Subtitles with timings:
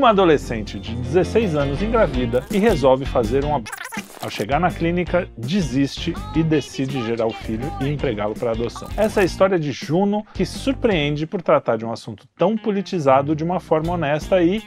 [0.00, 3.66] Uma adolescente de 16 anos engravida e resolve fazer um ab...
[4.22, 8.88] Ao chegar na clínica, desiste e decide gerar o filho e entregá-lo para adoção.
[8.96, 13.36] Essa é a história de Juno que surpreende por tratar de um assunto tão politizado
[13.36, 14.62] de uma forma honesta e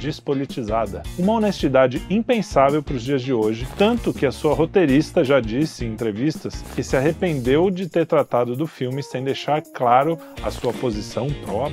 [0.00, 1.04] despolitizada.
[1.16, 5.84] Uma honestidade impensável para os dias de hoje, tanto que a sua roteirista já disse
[5.84, 10.72] em entrevistas que se arrependeu de ter tratado do filme sem deixar claro a sua
[10.72, 11.70] posição pró.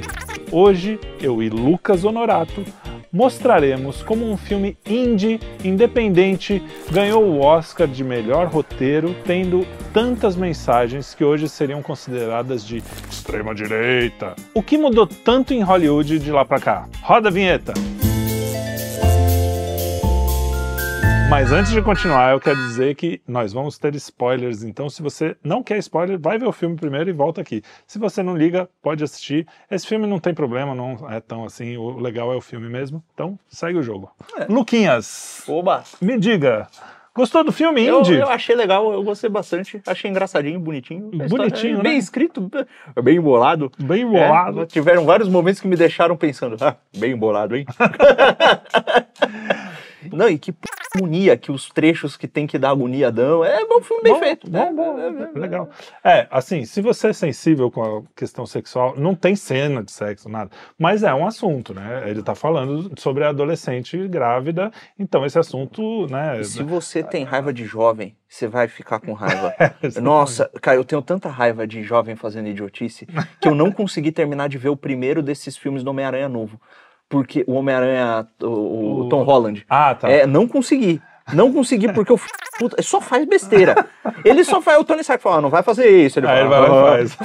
[0.52, 2.64] Hoje, eu e Lucas Honorato
[3.12, 11.14] mostraremos como um filme indie, independente, ganhou o Oscar de melhor roteiro, tendo tantas mensagens
[11.14, 14.36] que hoje seriam consideradas de extrema direita.
[14.54, 16.90] O que mudou tanto em Hollywood de lá para cá?
[17.02, 17.74] Roda a vinheta.
[21.30, 25.38] Mas antes de continuar, eu quero dizer que nós vamos ter spoilers, então se você
[25.44, 27.62] não quer spoiler, vai ver o filme primeiro e volta aqui.
[27.86, 29.46] Se você não liga, pode assistir.
[29.70, 33.04] Esse filme não tem problema, não é tão assim, o legal é o filme mesmo.
[33.14, 34.10] Então, segue o jogo.
[34.40, 34.46] É.
[34.46, 35.84] Luquinhas, Oba.
[36.02, 36.68] me diga,
[37.16, 38.16] Gostou do filme Eu, Indy?
[38.16, 39.82] eu achei legal, eu gostei bastante.
[39.86, 41.12] Achei engraçadinho, bonitinho.
[41.28, 41.84] Bonitinho, é né?
[41.84, 42.50] Bem escrito,
[43.04, 43.72] bem embolado.
[43.78, 44.66] Bem É, bolado.
[44.66, 47.66] tiveram vários momentos que me deixaram pensando, ah, bem embolado, hein?
[50.12, 50.68] Não, e que p...
[50.96, 53.44] agonia que os trechos que tem que dar agonia dão.
[53.44, 54.50] É um filme bem Bom, feito.
[54.50, 55.40] bom, É, bom, é, é, é.
[55.40, 55.70] legal.
[56.04, 60.30] É, assim, se você é sensível com a questão sexual, não tem cena de sexo,
[60.30, 60.52] nada.
[60.78, 62.10] Mas é um assunto, né?
[62.10, 66.40] Ele tá falando sobre a adolescente grávida, então esse assunto, né?
[66.42, 69.54] E se você tem raiva de jovem, você vai ficar com raiva.
[69.82, 70.02] Exatamente.
[70.02, 73.08] Nossa, cara, eu tenho tanta raiva de jovem fazendo idiotice
[73.40, 76.60] que eu não consegui terminar de ver o primeiro desses filmes do Homem-Aranha novo.
[77.10, 79.66] Porque o Homem-Aranha, o, o O- Tom Holland.
[79.68, 80.10] Ah, tá.
[80.10, 81.02] É, não consegui.
[81.34, 82.20] Não consegui porque o
[82.60, 83.86] puta, só faz besteira.
[84.24, 84.80] Ele só faz.
[84.80, 86.20] O Tony Stark fala, ah, não vai fazer isso.
[86.20, 87.02] Ele ele fala, vai lá "Ah".
[87.02, 87.18] e faz.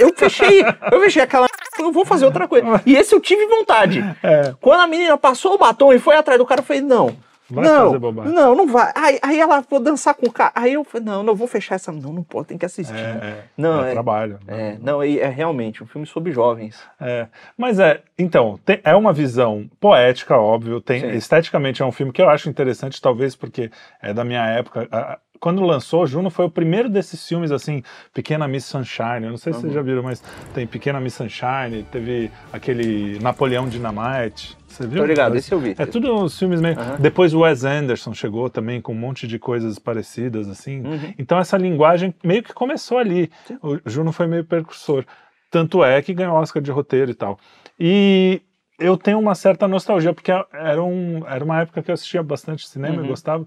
[0.00, 1.46] Eu fechei, eu fechei aquela.
[1.78, 2.80] Eu vou fazer outra coisa.
[2.86, 4.02] E esse eu tive vontade.
[4.22, 4.54] É.
[4.60, 7.14] Quando a menina passou o batom e foi atrás do cara, eu falei, não.
[7.52, 8.32] Vai não, fazer bobagem.
[8.34, 8.90] não, não vai.
[8.94, 10.52] Aí, aí ela vou dançar com o cara.
[10.54, 11.92] Aí eu falei, não, não vou fechar essa.
[11.92, 12.94] Não, não pode, tem que assistir.
[12.94, 14.38] É, é, Não, é é- trabalho.
[14.48, 16.80] É, não, é, é realmente um filme sobre jovens.
[17.00, 21.10] É, mas é, então, tem- é uma visão poética, óbvio, tem, Sim.
[21.10, 24.88] esteticamente é um filme que eu acho interessante, talvez porque é da minha época.
[24.90, 27.82] A- Quando lançou, Juno foi o primeiro desses filmes, assim,
[28.14, 30.22] Pequena Miss Sunshine, eu não sei se vocês já viram, mas
[30.54, 35.02] tem Pequena Miss Sunshine, teve aquele Napoleão Dynamite, você viu?
[35.02, 35.74] Tô ligado, esse eu vi.
[35.76, 36.78] É tudo uns filmes meio...
[36.78, 36.96] Aham.
[37.00, 40.80] Depois o Wes Anderson chegou também com um monte de coisas parecidas, assim.
[40.80, 41.12] Uhum.
[41.18, 43.28] Então essa linguagem meio que começou ali.
[43.60, 45.04] O Juno foi meio precursor.
[45.50, 47.36] Tanto é que ganhou Oscar de roteiro e tal.
[47.80, 48.40] E
[48.78, 52.68] eu tenho uma certa nostalgia, porque era, um, era uma época que eu assistia bastante
[52.68, 53.08] cinema, Uhum.
[53.08, 53.44] gostava.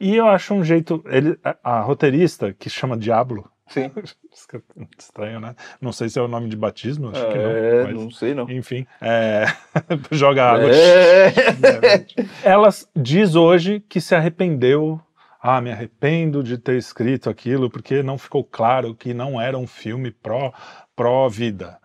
[0.00, 1.02] E eu acho um jeito.
[1.06, 3.90] Ele, a, a roteirista, que chama Diablo, Sim.
[4.98, 5.54] estranho, né?
[5.80, 7.84] Não sei se é o nome de batismo, acho que É, não.
[7.84, 8.50] mas, não sei não.
[8.50, 9.46] Enfim, é,
[10.12, 10.70] joga água.
[10.70, 11.32] É.
[12.44, 15.00] Ela diz hoje que se arrependeu.
[15.40, 19.66] Ah, me arrependo de ter escrito aquilo porque não ficou claro que não era um
[19.66, 20.52] filme pró
[20.96, 21.78] pró vida.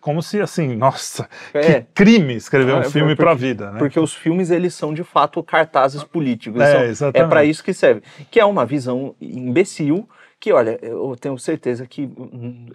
[0.00, 1.80] Como se assim, nossa, É.
[1.80, 3.78] que crime escrever Ah, um é, filme porque- pró vida, né?
[3.78, 6.60] Porque os filmes, eles são de fato cartazes políticos.
[6.60, 7.26] É, São- exatamente.
[7.26, 8.02] é para isso que serve.
[8.30, 12.66] Que é uma visão imbecil que, olha, eu tenho certeza que hum,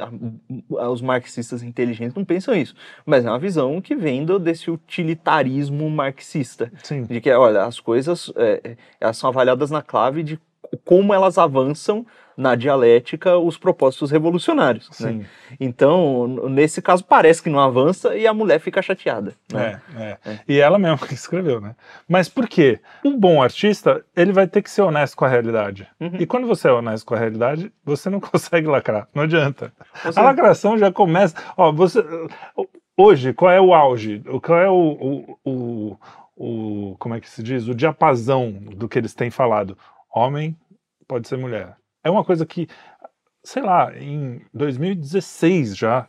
[0.78, 2.75] a- os marxistas inteligentes não pensam isso.
[3.06, 6.72] Mas é uma visão que vem do, desse utilitarismo marxista.
[6.84, 7.03] Sim.
[7.03, 10.40] De que, olha, as coisas é, é, elas são avaliadas na clave de
[10.84, 12.06] como elas avançam
[12.38, 14.90] na dialética os propósitos revolucionários.
[15.00, 15.26] né?
[15.58, 19.34] Então, nesse caso, parece que não avança e a mulher fica chateada.
[19.52, 19.80] né?
[19.98, 20.40] É, é.
[20.46, 21.75] E ela mesma que escreveu, né?
[22.08, 22.80] Mas por quê?
[23.06, 25.88] Um bom artista, ele vai ter que ser honesto com a realidade.
[26.00, 26.12] Uhum.
[26.20, 29.08] E quando você é honesto com a realidade, você não consegue lacrar.
[29.16, 29.72] Não adianta.
[30.04, 31.36] Você- A lacração já começa.
[31.56, 32.04] Ó, você.
[32.98, 34.22] Hoje, qual é o auge?
[34.42, 35.98] Qual é o, o, o,
[36.92, 37.68] o- Como é que se diz?
[37.68, 39.78] O diapasão do que eles têm falado.
[40.16, 40.56] Homem
[41.08, 41.76] pode ser mulher.
[42.03, 42.68] É uma coisa que,
[43.44, 46.08] sei lá, em 2016 já.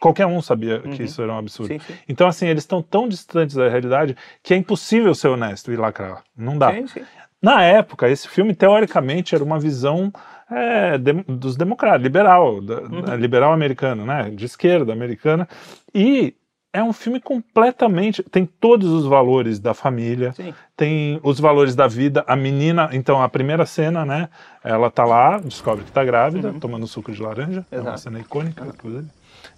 [0.00, 1.04] Qualquer um sabia que Uhum.
[1.04, 1.72] isso era um absurdo.
[1.72, 1.94] Sim, sim.
[2.08, 6.22] Então, assim, eles estão tão distantes da realidade que é impossível ser honesto e lacrar.
[6.36, 6.72] Não dá.
[6.86, 7.04] Sim.
[7.42, 10.12] Na época, esse filme, teoricamente, era uma visão
[10.50, 13.16] é, dem- dos democratas, liberal, da- Uhum.
[13.16, 14.28] liberal americano, né?
[14.30, 15.48] De esquerda americana.
[15.94, 16.34] E
[16.74, 18.20] é um filme completamente.
[18.24, 20.52] Tem todos os valores da família, Sim.
[20.76, 22.24] tem os valores da vida.
[22.26, 24.28] A menina, então, a primeira cena, né?
[24.62, 27.64] Ela tá lá, descobre que tá grávida, tomando suco de laranja.
[27.70, 27.88] É uma Uhum.
[27.90, 28.00] Exato.
[28.00, 29.06] cena icônica, inclusive.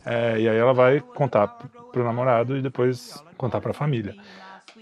[0.05, 1.49] É, e aí ela vai contar
[1.91, 4.15] pro namorado e depois contar pra família.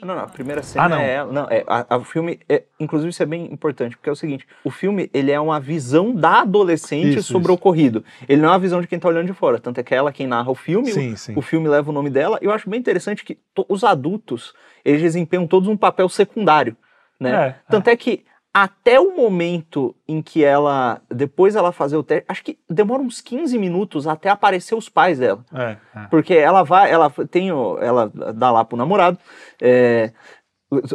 [0.02, 0.98] Não, não, a primeira cena Ah, não.
[0.98, 1.32] é ela.
[1.32, 4.16] Não, é, a, a- o filme, é, inclusive isso é bem importante, porque é o
[4.16, 7.52] seguinte, o filme, ele é uma visão da adolescente Isso, sobre isso.
[7.52, 8.04] o ocorrido.
[8.28, 9.96] Ele não é uma visão de quem tá olhando de fora, tanto é que é
[9.96, 11.32] ela quem narra o filme, o- Sim, sim.
[11.36, 13.38] o filme leva o nome dela, e eu acho bem interessante que
[13.68, 14.52] os adultos,
[14.84, 16.76] eles desempenham todos um papel secundário,
[17.18, 17.32] né?
[17.48, 18.24] É, Tanto é que
[18.54, 23.20] até o momento em que ela, depois ela fazer o teste, acho que demora uns
[23.20, 25.44] 15 minutos até aparecer os pais dela.
[25.52, 26.06] É, é.
[26.08, 29.18] Porque ela vai, ela tem, ela dá lá pro namorado,
[29.60, 30.12] é,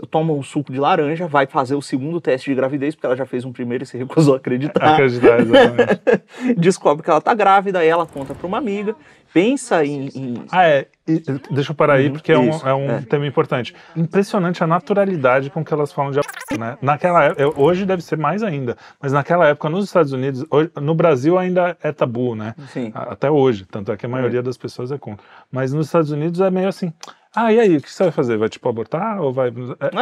[0.10, 3.26] toma um suco de laranja, vai fazer o segundo teste de gravidez, porque ela já
[3.26, 4.94] fez um primeiro e se recusou a acreditar.
[4.94, 6.56] Acreditar, exatamente.
[6.58, 8.96] Descobre que ela tá grávida, aí ela conta pra uma amiga,
[9.34, 10.08] pensa em.
[10.16, 10.88] em- Ah, é.
[11.08, 13.02] E, deixa eu parar aí, Uhum, porque é um, isso, é um é.
[13.02, 13.74] tema importante.
[13.96, 16.78] Impressionante a naturalidade com que elas falam de aborto, né?
[16.84, 20.94] Naquela época, hoje deve ser mais ainda, mas naquela época, nos Estados Unidos, hoje- no
[20.94, 22.54] Brasil ainda é tabu, né?
[22.68, 22.92] Sim.
[22.94, 25.26] A- Até hoje, tanto é que a maioria das pessoas é contra.
[25.52, 26.94] Mas nos Estados Unidos é meio assim.
[27.36, 28.38] Ah, e aí, o que você vai fazer?
[28.38, 29.22] Vai, tipo, abortar?
[29.22, 29.50] Ou vai.
[29.50, 29.52] É,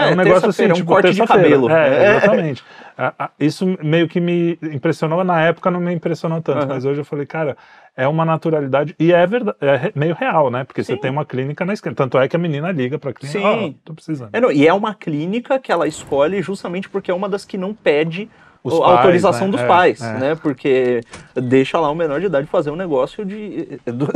[0.09, 1.69] É, um negócio assim, terça-feira, um tipo, corte de cabelo.
[1.69, 2.17] É, É.
[2.17, 2.63] exatamente.
[3.39, 6.67] Isso meio que me impressionou, na época não me impressionou tanto, Aham.
[6.67, 7.57] mas hoje eu falei, cara,
[7.97, 10.63] é uma naturalidade, e é verdade, é meio real, né?
[10.63, 11.01] Porque você Sim.
[11.01, 11.95] tem uma clínica na esquina.
[11.95, 13.45] Tanto é que a menina liga pra clínica, Sim.
[13.45, 14.29] ó, tô precisando.
[14.31, 17.57] É, não, e é uma clínica que ela escolhe justamente porque é uma das que
[17.57, 18.29] não pede
[18.63, 19.51] Os a pais, autorização né?
[19.51, 20.13] dos É, pais, é.
[20.19, 20.35] né?
[20.35, 21.01] Porque
[21.35, 24.11] deixa lá o menor de idade fazer um negócio de do-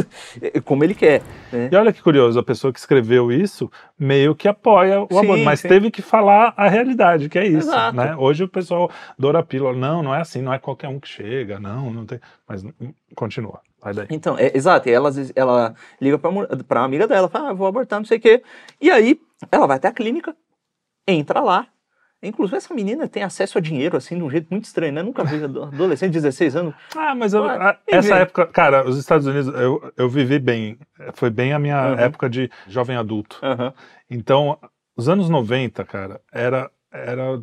[0.63, 1.21] como ele quer.
[1.51, 1.69] Né?
[1.71, 5.43] E olha que curioso, a pessoa que escreveu isso meio que apoia o Sim, aborto,
[5.43, 5.67] mas sim.
[5.69, 7.95] teve que falar a realidade, que é isso, Exato.
[7.95, 8.15] né?
[8.15, 11.07] Hoje o pessoal doura a pílula, não, não é assim, não é qualquer um que
[11.07, 12.63] chega, não, não tem, mas
[13.15, 14.07] continua, vai daí.
[14.09, 17.67] Então, é, exato, e ela, ela liga pra, mu- pra amiga dela, fala, ah, vou
[17.67, 18.43] abortar, não sei o quê.
[18.79, 19.19] E aí,
[19.51, 20.35] ela vai até a clínica,
[21.07, 21.67] entra lá.
[22.23, 25.01] Inclusive, essa menina tem acesso a dinheiro, assim, de um jeito muito estranho, né?
[25.01, 26.75] Nunca vi ado- adolescente de 16 anos.
[26.95, 30.77] Ah, mas eu- a- essa época, cara, os Estados Unidos, eu, eu vivi bem,
[31.13, 31.99] foi bem a minha Uhum.
[31.99, 33.39] época de jovem adulto.
[33.41, 33.73] Aham.
[34.07, 34.59] Então,
[34.95, 37.41] os anos 90, cara, era, era.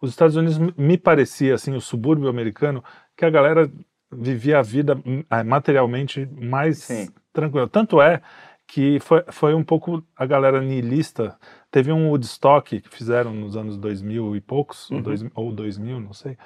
[0.00, 2.82] Os Estados Unidos me parecia, assim, o subúrbio americano,
[3.14, 3.70] que a galera
[4.12, 7.08] vivia a vida hum, ah, materialmente mais Sim.
[7.32, 7.68] tranquila.
[7.68, 8.20] Tanto é
[8.68, 11.36] que foi, foi um pouco a galera niilista.
[11.70, 15.02] Teve um Woodstock que fizeram nos anos 2000 e poucos, ou, Uhum.
[15.02, 16.36] dois, ou 2000, não sei.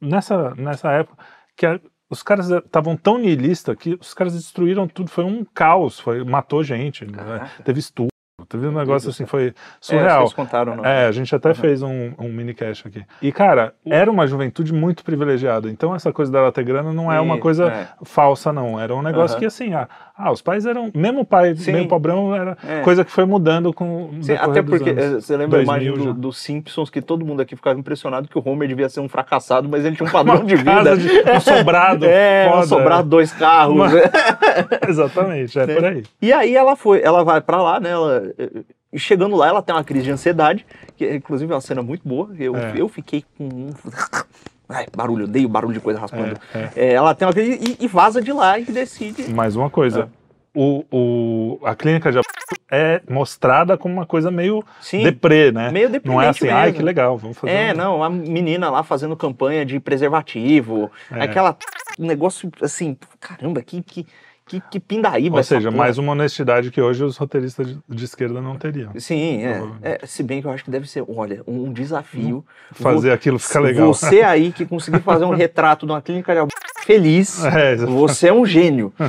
[0.00, 1.22] Nessa, nessa época,
[1.56, 1.80] que a-
[2.10, 5.10] os caras estavam tão nihilistas que os caras destruíram tudo.
[5.10, 7.50] Foi um caos, foi, matou gente, né?
[7.64, 8.13] Teve estupro,
[8.44, 10.20] teve um negócio assim, foi É, surreal.
[10.22, 10.84] vocês contaram, não?
[10.84, 11.54] É, a gente até Uhum.
[11.54, 13.02] fez um, um minicast aqui.
[13.22, 15.68] E, cara, era uma juventude muito privilegiada.
[15.70, 17.88] Então, essa coisa dela ter grana não é uma E- coisa é.
[18.04, 18.78] falsa, não.
[18.80, 19.40] Era um negócio Aham.
[19.40, 20.90] que, assim, ah, ah, os pais eram.
[20.94, 21.72] Mesmo o pai Sim.
[21.72, 22.80] meio pobrão, era É.
[22.80, 24.10] coisa que foi mudando com.
[24.20, 25.64] Sim, até dos porque eh, você lembra a 2000
[25.94, 26.12] imagem já.
[26.12, 29.08] do, dos Simpsons que todo mundo aqui ficava impressionado que o Homer devia ser um
[29.08, 30.96] fracassado, mas ele tinha um padrão Uma de vida.
[30.96, 32.66] de- um sobrado É, um foda.
[32.66, 33.74] sobrado, dois carros.
[33.74, 33.90] Uma-?
[34.88, 35.74] Exatamente, é Né?
[35.74, 36.02] por aí.
[36.22, 37.90] E aí ela foi, ela vai pra lá, né?
[37.90, 38.32] Ela,
[38.92, 40.66] e chegando lá, ela tem uma crise de ansiedade,
[40.96, 42.30] que é, inclusive é uma cena muito boa.
[42.38, 42.72] Eu, É.
[42.76, 43.70] eu fiquei com.
[44.68, 46.36] Ai, barulho, odeio barulho de coisa raspando.
[46.54, 46.70] É, é.
[46.74, 49.32] É, ela tem uma crise e, e vaza de lá e decide.
[49.32, 50.08] Mais uma coisa.
[50.56, 52.20] O, o, a clínica de
[52.70, 55.70] é mostrada como uma coisa meio Sim, deprê, né?
[55.70, 56.78] meio Não é assim, ai, mesmo.
[56.78, 61.24] que legal, vamos fazer É, um- não, a menina lá fazendo campanha de preservativo, É.
[61.24, 61.56] aquela
[61.98, 64.06] um negócio assim, caramba, que, que,
[64.46, 65.84] que, que pindaíba Ou seja, porra.
[65.84, 68.92] mais uma honestidade que hoje os roteiristas de, de esquerda não teriam.
[68.98, 72.44] Sim, é, é, Se bem que eu acho que deve ser, olha, um desafio.
[72.72, 73.86] Fazer Vo- aquilo ficar legal.
[73.92, 76.46] Você aí que conseguiu fazer um retrato de uma clínica de
[76.84, 78.92] feliz, É, você é um gênio.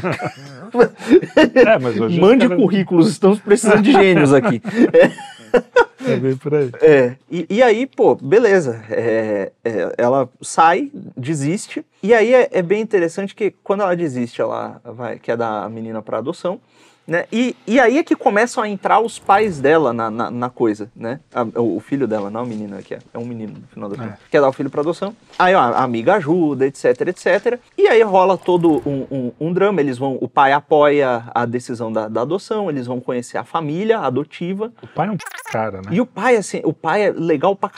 [1.56, 4.62] É, mas hoje os Mande currículos, estamos precisando de gênios aqui.
[4.92, 5.12] É
[6.22, 6.72] bem por aí.
[6.82, 8.84] É, e, e aí, pô, beleza.
[8.90, 11.86] é, é, ela sai, desiste.
[12.04, 15.70] E aí é, é bem interessante que quando ela desiste, ela vai, quer dar a
[15.70, 16.60] menina para adoção.
[17.08, 17.26] Né?
[17.32, 20.90] E, e aí é que começam a entrar os pais dela na, na, na coisa,
[20.96, 21.20] né?
[21.32, 23.88] A- o, o filho dela, não a menina que é, é um menino no final
[23.90, 24.20] da conta.
[24.32, 25.16] Quer dar o filho para adoção.
[25.38, 27.60] Aí ó, a amiga ajuda, etc, etc.
[27.78, 29.80] E aí rola todo um, um, um drama.
[29.82, 34.00] Eles vão, o pai apoia a decisão da, da adoção, eles vão conhecer a família
[34.00, 34.74] adotiva.
[34.82, 35.18] O pai é um
[35.52, 35.90] cara, né?
[35.92, 37.70] E o pai, assim, o pai é legal pra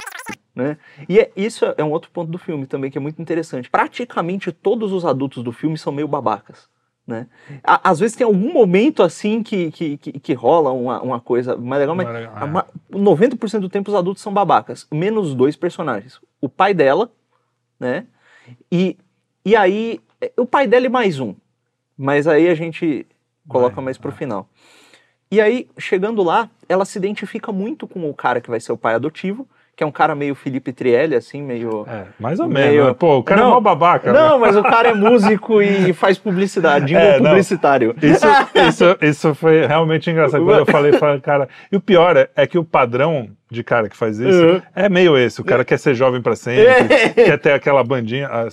[0.56, 0.78] né?
[1.08, 3.70] E é, isso é um outro ponto do filme também que é muito interessante.
[3.70, 6.68] Praticamente todos os adultos do filme são meio babacas.
[7.08, 7.26] Né?
[7.64, 11.80] Às vezes tem algum momento assim que, que, que, que rola uma, uma coisa mais
[11.80, 12.46] legal, mas legal, é.
[12.46, 16.20] ma- 90% do tempo os adultos são babacas, menos dois personagens.
[16.42, 17.10] O pai dela,
[17.80, 18.06] né?
[18.70, 18.98] E,
[19.46, 20.02] e aí,
[20.36, 21.34] o pai dela e mais um.
[21.98, 23.08] Mas aí a gente
[23.48, 24.50] coloca Vai, mais pro final.
[25.32, 28.78] E aí, chegando lá, ela se identifica muito com o cara que vai ser o
[28.78, 31.86] pai adotivo, que é um cara meio Felipe Trielli, assim, meio.
[31.88, 32.88] É, mais ou menos.
[32.88, 32.96] né?
[32.98, 34.12] Pô, o cara Não, é mó babaca.
[34.12, 37.96] Não, mas o cara é músico e faz publicidade, jingle É, publicitário.
[38.02, 38.26] Isso,
[38.68, 40.44] isso, isso foi realmente engraçado.
[40.44, 41.48] Quando eu falei, falei, cara.
[41.72, 44.62] E o pior é, é que o padrão de cara que faz isso Uhum.
[44.76, 45.40] é meio esse.
[45.42, 47.10] O cara quer ser jovem pra sempre, É.
[47.10, 48.28] quer ter aquela bandinha.
[48.32, 48.48] ah,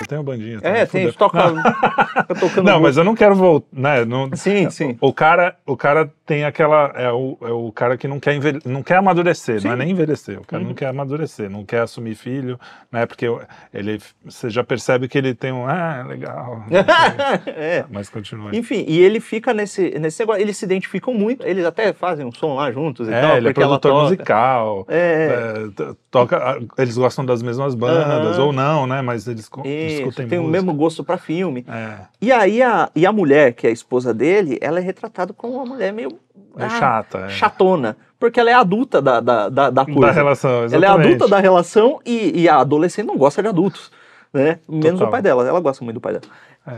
[0.00, 0.58] Eu tenho bandinha.
[0.62, 1.62] É, tem, toca, Não,
[2.40, 2.64] tocando.
[2.64, 3.66] não, mas eu não quero voltar.
[3.72, 4.96] Né, não, Sim, sim.
[5.00, 6.92] O cara, o cara tem aquela.
[6.96, 9.78] É o, é o cara que não quer, envelhe, não quer amadurecer, não é Sim.
[9.78, 10.38] nem envelhecer.
[10.40, 10.68] O cara Uhum.
[10.70, 12.58] não quer amadurecer, não quer assumir filho,
[12.90, 13.06] né?
[13.06, 13.26] Porque
[13.72, 15.66] ele, você já percebe que ele tem um.
[15.66, 16.64] Ah, legal.
[17.46, 17.84] é.
[17.90, 18.50] Mas continua.
[18.50, 18.58] aí.
[18.58, 22.32] Enfim, e ele fica nesse, nesse negócio, eles se identificam muito, eles até fazem um
[22.32, 24.11] som lá juntos e É, tal, ele é porque ela produtor toca.
[24.16, 24.84] Musical.
[24.88, 28.46] É, é, t- toca, eles gostam das mesmas bandas, Aham.
[28.46, 29.02] ou não, né?
[29.02, 29.50] Mas eles isso,
[29.96, 30.52] discutem tem o música.
[30.62, 31.64] mesmo gosto pra filme.
[31.68, 35.32] É, E aí a, e a mulher, que é a esposa dele, ela é retratada
[35.32, 36.10] como uma mulher meio
[36.58, 37.18] é ah, chata.
[37.18, 37.28] É.
[37.30, 40.00] chatona, porque ela é adulta da, da, da, da coisa.
[40.00, 41.06] Da relação, ela é exatamente.
[41.06, 43.90] adulta da relação e, e a adolescente não gosta de adultos,
[44.32, 44.58] né?
[44.68, 45.08] Menos Total.
[45.08, 46.24] o pai dela, ela gosta muito do pai dela.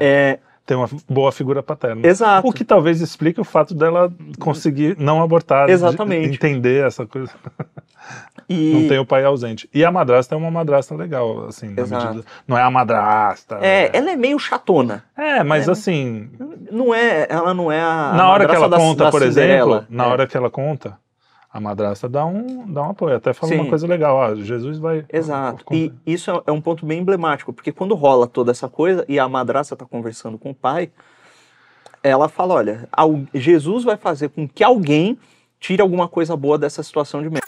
[0.00, 2.06] É, Tem uma boa figura paterna.
[2.06, 2.49] exato.
[2.49, 6.35] O que talvez explique o fato dela conseguir não abortar, de Exatamente.
[6.35, 7.33] entender essa coisa.
[8.47, 9.66] E, Não tem o pai ausente.
[9.73, 12.23] E a madrasta é uma madrasta legal, assim, medida.
[12.47, 13.59] Não é a madrasta.
[13.62, 15.02] é, ela é meio chatona.
[15.16, 15.71] É, mas É.
[15.71, 16.28] assim,
[16.71, 19.76] Não é, ela não é a na hora que ela da- conta, da por Cinderela.
[19.78, 20.06] exemplo, na É.
[20.09, 20.99] hora que ela conta,
[21.55, 23.15] a madrasta dá um, dá um apoio.
[23.15, 23.61] Até fala Sim.
[23.61, 25.07] uma coisa legal, ó, Jesus vai.
[25.09, 25.65] Exato.
[25.73, 29.29] E isso é- um ponto bem emblemático, porque quando rola toda essa coisa e a
[29.29, 30.91] madraça tá conversando com o pai,
[32.03, 32.89] ela fala: olha,
[33.33, 35.17] Jesus vai fazer com que alguém
[35.61, 37.47] tire alguma coisa boa dessa situação de merda.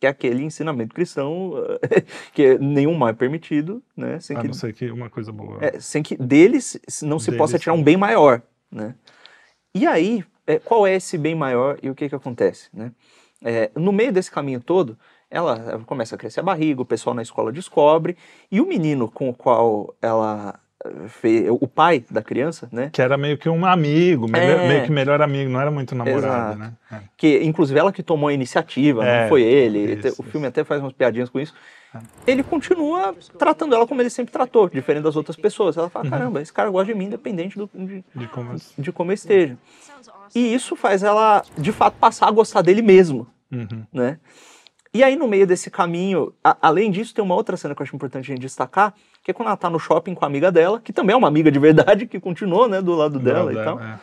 [0.00, 1.52] Que é aquele ensinamento cristão
[2.34, 4.18] que nenhum mal é permitido, né?
[4.18, 5.58] Sem A que, não ser que uma coisa boa.
[5.60, 8.96] é, sem que deles não se Deles, possa tirar um bem maior, né?
[9.72, 12.90] E aí, é, qual é esse bem maior e o que que acontece, né?
[13.42, 14.96] É, no meio desse caminho todo,
[15.30, 18.16] ela, começa a crescer a barriga, o pessoal na escola descobre,
[18.50, 20.58] e o menino com o qual ela
[21.08, 22.90] fez, o pai da criança, né?
[22.92, 24.68] Que era meio que um amigo, É.
[24.68, 26.58] meio que melhor amigo, não era muito namorado, Exato.
[26.58, 26.72] né?
[26.92, 27.00] É.
[27.16, 29.94] Que inclusive ela que tomou a iniciativa, É, não foi ele.
[29.94, 30.22] isso, o isso.
[30.24, 31.54] filme até faz umas piadinhas com isso.
[32.26, 35.76] Ele continua tratando ela como ele sempre tratou, diferente das outras pessoas.
[35.76, 35.90] Ela Uhum.
[35.90, 38.54] fala: caramba, esse cara gosta de mim, independente do, de, De como...
[38.76, 39.56] de como eu esteja.
[40.34, 43.84] E isso faz ela, de fato, passar a gostar dele mesmo, Uhum.
[43.92, 44.18] né?
[44.92, 47.84] E aí, no meio desse caminho, a- além disso, tem uma outra cena que eu
[47.84, 50.52] acho importante a gente destacar, que é quando ela tá no shopping com a amiga
[50.52, 53.56] dela, que também é uma amiga de verdade, que continuou, né, do lado dela e
[53.64, 53.80] tal.
[53.80, 53.98] é.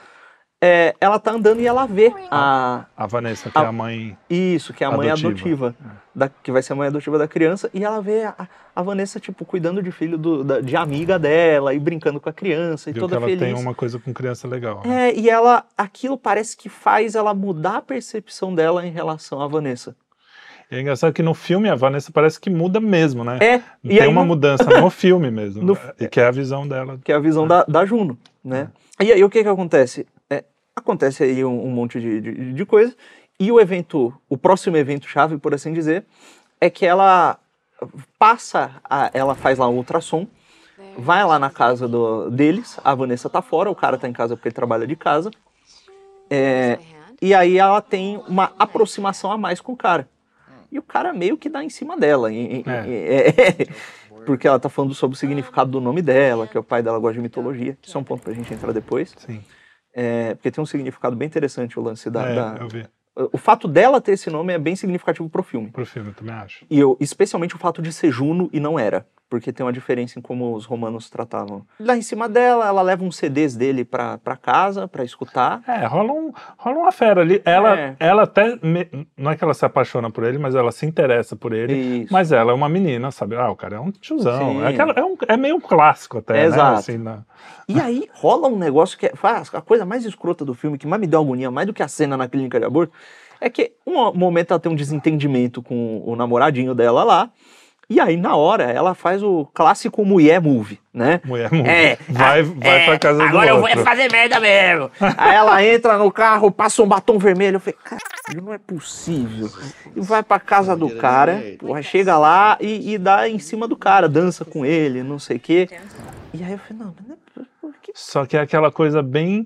[0.63, 2.85] É, ela tá andando e ela vê a...
[2.95, 4.15] A Vanessa, que A- é a mãe.
[4.29, 5.69] Isso, que é a mãe Adotiva.
[5.69, 5.75] adotiva,
[6.13, 9.19] da, que vai ser a mãe adotiva da criança, e ela vê a, a Vanessa,
[9.19, 12.93] tipo, cuidando de filho do- da- de amiga dela, e brincando com a criança, e
[12.93, 13.39] Viu que toda ela feliz.
[13.39, 14.83] tem uma coisa com criança legal.
[14.85, 15.09] né?
[15.09, 19.47] É, e ela, aquilo parece que faz ela mudar a percepção dela em relação à
[19.47, 19.95] Vanessa.
[20.71, 23.39] E é engraçado que no filme a Vanessa parece que muda mesmo, né?
[23.41, 25.79] É, e Tem aí uma no- mudança no filme mesmo, No- né?
[25.99, 26.99] e que é a visão dela.
[27.03, 28.15] que é a visão da, da Juno,
[28.45, 28.69] né?
[28.99, 30.05] E aí o que que acontece?
[30.81, 32.95] Acontece aí um, um monte de, de, de coisa,
[33.39, 36.05] e o evento, o próximo evento chave, por assim dizer,
[36.59, 37.37] é que ela
[38.17, 40.25] passa, a- ela faz lá um ultrassom,
[40.97, 44.35] vai lá na casa do, deles, a Vanessa tá fora, o cara tá em casa
[44.35, 45.29] porque ele trabalha de casa,
[46.29, 46.79] é,
[47.21, 50.07] e aí ela tem uma aproximação a mais com o cara.
[50.71, 52.31] E o cara meio que dá em cima dela.
[52.31, 53.27] em- É.
[53.27, 53.67] é-
[54.25, 57.15] porque ela tá falando sobre o significado do nome dela, que o pai dela gosta
[57.15, 57.77] de mitologia.
[57.81, 59.13] Isso é um ponto pra gente entrar depois.
[59.17, 59.43] Sim.
[59.93, 62.85] É, porque tem um significado bem interessante o lance da, é, da- eu vi.
[63.33, 65.69] O fato dela ter esse nome é bem significativo pro filme.
[65.69, 66.65] Pro filme, eu também acho.
[66.69, 69.05] E eu, especialmente o fato de ser Juno e não era.
[69.31, 71.65] Porque tem uma diferença em como os romanos tratavam.
[71.79, 75.61] Lá em cima dela, ela leva uns CDs dele pra, pra casa, pra escutar.
[75.65, 77.41] É, rola, um, rola uma fera ali.
[77.45, 77.95] Ela, É.
[77.97, 78.57] ela até.
[78.61, 81.73] me- não é que ela se apaixona por ele, mas ela se interessa por ele.
[82.01, 82.11] Isso.
[82.11, 83.37] Mas ela é uma menina, sabe?
[83.37, 84.65] Ah, o cara é um tiozão.
[84.65, 86.43] É, aquela- é, um- é meio um clássico até, né?
[86.47, 86.79] Exato.
[86.79, 87.23] Assim, na-
[87.69, 90.85] E aí rola um negócio que é faz a coisa mais escrota do filme, que
[90.85, 92.91] mais me deu agonia, mais do que a cena na clínica de aborto,
[93.39, 97.29] é que um momento ela tem um desentendimento com o namoradinho dela lá,
[97.91, 101.19] e aí na hora ela faz o clássico mulher move, né?
[101.25, 101.67] mulher muito.
[101.69, 104.89] É, vai vai É, pra casa do agora eu vou é fazer merda mesmo.
[105.17, 107.57] Aí ela entra no carro, passa um batom vermelho.
[107.57, 109.49] Eu falei, caralho, não é possível.
[109.93, 113.75] E vai pra casa do cara, porra, chega lá e, e dá em cima do
[113.75, 115.67] cara, dança com ele, não sei o quê.
[116.33, 119.03] E aí eu falei, não, mas não é por que Só que é aquela coisa
[119.03, 119.45] bem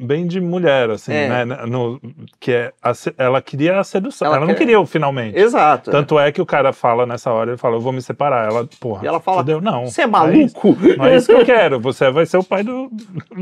[0.00, 1.44] bem de mulher, assim, É.
[1.44, 1.66] né?
[1.66, 2.00] No,
[2.38, 4.26] que é a ela queria a sedução.
[4.26, 5.38] Ela Ela, não quer- queria o finalmente.
[5.38, 5.90] Exato.
[5.90, 8.48] Tanto é que o cara fala nessa hora, ele fala, eu vou me separar.
[8.48, 9.86] Ela, porra, E ela fala, fudeu, não.
[9.86, 10.10] Você é isso.
[10.10, 10.76] maluco?
[10.96, 11.78] Não é isso que eu quero.
[11.80, 12.90] Você vai ser o pai do,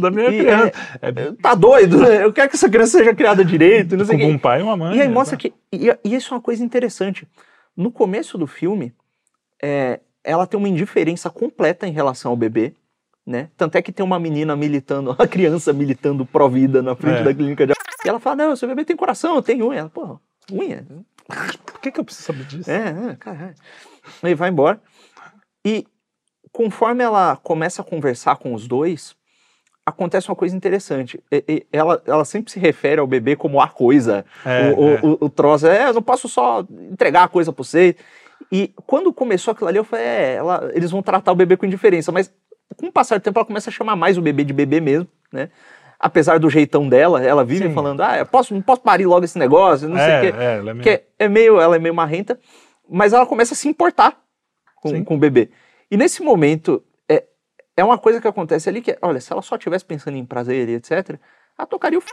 [0.01, 0.73] da minha E criança.
[1.01, 2.25] É, Tá doido, né?
[2.25, 4.31] Eu quero que essa criança seja criada direito, não sei com quê.
[4.33, 4.97] um pai e uma mãe.
[4.97, 5.15] E aí né?
[5.15, 5.53] mostra que.
[5.73, 7.27] E, e isso é uma coisa interessante.
[7.77, 8.93] No começo do filme,
[9.63, 12.73] é, ela tem uma indiferença completa em relação ao bebê,
[13.29, 13.51] né?
[13.59, 17.25] Tanto é que tem uma menina militando, uma criança militando pró-vida na frente É.
[17.25, 19.81] da clínica de E ela fala, não, seu bebê tem coração, tem unha.
[19.81, 20.19] Ela, Pô,
[20.51, 20.87] unha?
[21.67, 22.71] Por que, que eu preciso saber disso?
[22.71, 23.55] É, é, caralho.
[24.23, 24.81] Aí vai embora.
[25.63, 25.87] E
[26.51, 29.15] conforme ela começa a conversar com os dois,
[29.85, 31.23] acontece uma coisa interessante.
[31.31, 34.25] E- e- ela, ela sempre se refere ao bebê como a coisa.
[34.43, 35.01] É, o, o, é.
[35.03, 37.95] o, o troço é, eu não posso só entregar a coisa pra você.
[38.51, 41.67] E quando começou aquilo ali, eu falei, é, ela, eles vão tratar o bebê com
[41.67, 42.11] indiferença.
[42.11, 42.33] Mas
[42.77, 45.09] com o passar do tempo, ela começa a chamar mais o bebê de bebê mesmo,
[45.33, 45.51] né?
[46.01, 47.75] Apesar do jeitão dela, ela vive Sim.
[47.75, 50.39] falando, ah, eu posso, não posso parir logo esse negócio, não sei o é, quê
[50.39, 52.39] é, ela é meio- que é, é meio, ela é meio marrenta,
[52.89, 54.17] mas ela começa a se importar
[54.77, 55.03] com, Sim.
[55.03, 55.51] com o bebê.
[55.91, 57.25] E nesse momento, é,
[57.77, 60.25] é uma coisa que acontece ali que, é, olha, se ela só estivesse pensando em
[60.25, 61.19] prazer e etc.,
[61.59, 62.09] ela tocaria o f***.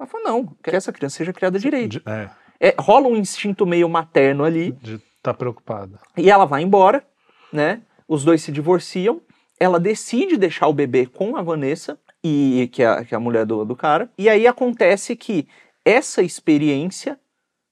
[0.00, 2.02] Ela falou, não, que essa criança seja criada direito.
[2.04, 2.28] é,
[2.58, 6.00] É, rola um instinto meio materno ali, de tá preocupada.
[6.16, 7.04] e ela vai embora,
[7.52, 7.82] né?
[8.08, 9.20] Os dois se divorciam,
[9.62, 13.20] ela decide deixar o bebê com a Vanessa, e que é, a- que é a
[13.20, 15.46] mulher do, do cara, e aí acontece que
[15.84, 17.18] essa experiência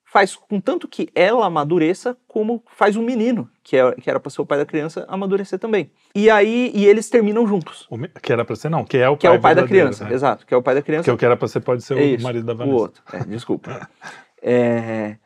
[0.04, 4.28] faz com tanto que ela amadureça, como faz o menino, que, é, que era para
[4.30, 5.90] ser o pai da criança, amadurecer também.
[6.14, 9.16] E aí, e eles terminam juntos, O que era pra ser, não, que é o
[9.16, 10.12] que pai é o pai da criança, né?
[10.14, 11.04] exato, que é o pai da criança.
[11.04, 12.76] Que o que era pra ser pode ser É o isso, marido da o Vanessa.
[12.82, 13.88] outro, é, desculpa.
[14.42, 15.16] É,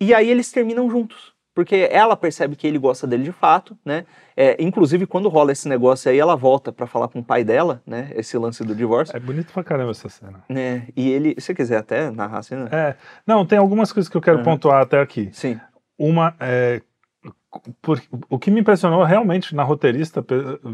[0.00, 1.32] e aí eles terminam juntos.
[1.60, 4.06] Porque ela percebe que ele gosta dele de fato, né?
[4.34, 7.82] É, inclusive, quando rola esse negócio aí, ela volta pra falar com o pai dela,
[7.86, 8.10] né?
[8.14, 9.14] Esse lance do divórcio.
[9.14, 10.42] É bonito pra caramba essa cena.
[10.48, 10.88] né?
[10.96, 12.68] E ele, se você quiser até narrar a cena.
[12.72, 14.44] É, não, tem algumas coisas que eu quero Uhum.
[14.44, 15.28] pontuar até aqui.
[15.32, 15.60] Sim.
[15.98, 16.80] Uma é.
[17.82, 18.00] por-
[18.30, 20.24] o que me impressionou realmente na roteirista,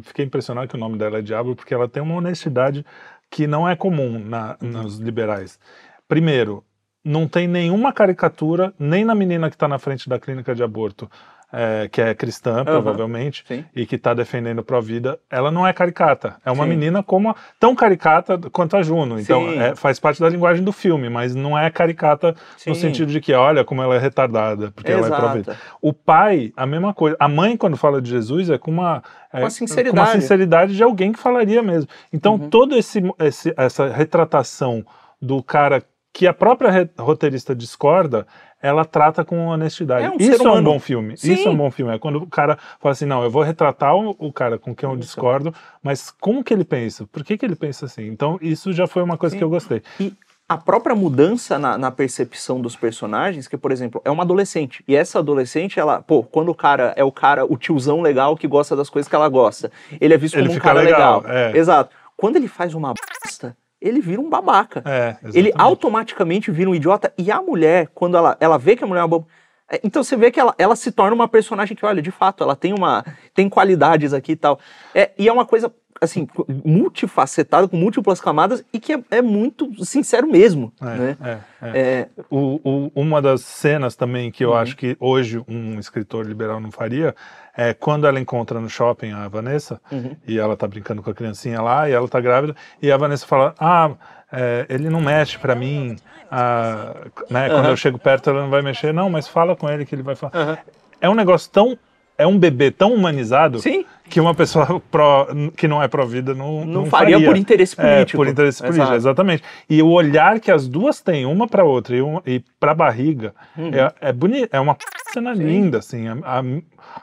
[0.03, 2.85] fiquei impressionado que o nome dela é Diabo, porque ela tem uma honestidade
[3.31, 5.59] que não é comum na- nos liberais.
[6.07, 6.63] Primeiro,
[7.07, 11.09] não tem nenhuma caricatura, nem na menina que está na frente da clínica de aborto,
[11.53, 13.65] é, que é cristã, provavelmente, Sim.
[13.75, 16.37] e que está defendendo pró-vida, ela não é caricata.
[16.45, 16.71] É uma Sim.
[16.71, 19.19] menina como a- tão caricata quanto a Juno.
[19.21, 22.35] Então, é, faz parte da linguagem do filme, mas não é caricata
[22.67, 22.81] no Sim.
[22.81, 25.53] sentido de que, olha como ela é retardada, porque ela é pró-vida.
[25.53, 25.67] Exato.
[25.81, 27.17] O pai, a mesma coisa.
[27.21, 29.01] A mãe, quando fala de Jesus, é com uma,
[29.33, 29.97] é, Com a sinceridade.
[29.97, 31.89] com uma sinceridade de alguém que falaria mesmo.
[32.13, 32.51] Então, Uhum.
[32.51, 34.85] todo esse, esse- essa retratação
[35.23, 35.81] do cara
[36.17, 38.27] que a própria roteirista discorda,
[38.63, 40.07] ela trata com honestidade.
[40.07, 41.15] É um Isso é um bom filme.
[41.15, 41.35] Sim.
[41.35, 41.95] Isso é um bom filme.
[41.95, 44.89] É quando o cara fala assim, não, eu vou retratar o, o cara com quem
[44.89, 45.53] eu discordo,
[45.83, 47.07] mas como que ele pensa?
[47.07, 48.07] Por que, que ele pensa assim?
[48.07, 49.39] Então, isso já foi uma coisa Sim.
[49.39, 49.83] que eu gostei.
[50.01, 50.11] E
[50.49, 54.83] a própria mudança na, na percepção dos personagens, que, por exemplo, é uma adolescente.
[54.89, 58.49] E essa adolescente, ela, pô, quando o cara é o cara, o tiozão legal que
[58.49, 61.37] gosta das coisas que ela gosta, ele é visto Ele como um cara legal, legal.
[61.37, 61.59] é.
[61.59, 61.95] Exato.
[62.17, 63.55] Quando ele faz uma bosta,
[63.87, 64.83] ele vira um babaca.
[64.85, 67.13] É, ele automaticamente vira um idiota.
[67.17, 69.27] E a mulher, quando ela, ela vê que a mulher é uma boba.
[69.71, 72.43] é, Então você vê que ela, ela se torna uma personagem que, olha, de fato,
[72.43, 73.05] ela tem uma.
[73.35, 74.59] tem qualidades aqui e tal.
[74.95, 76.27] É, e é uma coisa, assim,
[76.65, 80.73] multifacetada, com múltiplas camadas, e que é, é muito sincero mesmo.
[80.81, 81.17] É, né?
[81.23, 81.79] é, é.
[81.79, 84.57] É, O- o- uma das cenas também que eu Uhum.
[84.57, 87.15] acho que hoje um escritor liberal não faria
[87.57, 90.15] é quando ela encontra no shopping a Vanessa Uhum.
[90.27, 93.27] e ela tá brincando com a criancinha lá e ela tá grávida e a Vanessa
[93.27, 93.91] fala: Ah,
[94.31, 95.97] é, ele não mexe pra mim,
[96.31, 96.95] ah,
[97.31, 97.71] né, quando Aham.
[97.71, 98.93] eu chego perto ela não vai mexer.
[98.93, 100.63] Não, mas fala com ele que ele vai falar.
[101.01, 101.79] É um negócio tão.
[102.19, 106.65] É um bebê tão humanizado Sim, que uma pessoa pró- que não é pró-vida não,
[106.65, 108.17] não, não faria, por interesse é, político.
[108.19, 108.97] por interesse político, Exato.
[108.97, 109.43] exatamente.
[109.69, 112.75] E o olhar que as duas têm, uma para outra e, uma, e para a
[112.75, 113.71] barriga, Uhum.
[113.75, 114.77] é, é bonito, é uma
[115.17, 116.07] cena linda, assim.
[116.09, 116.43] A, a,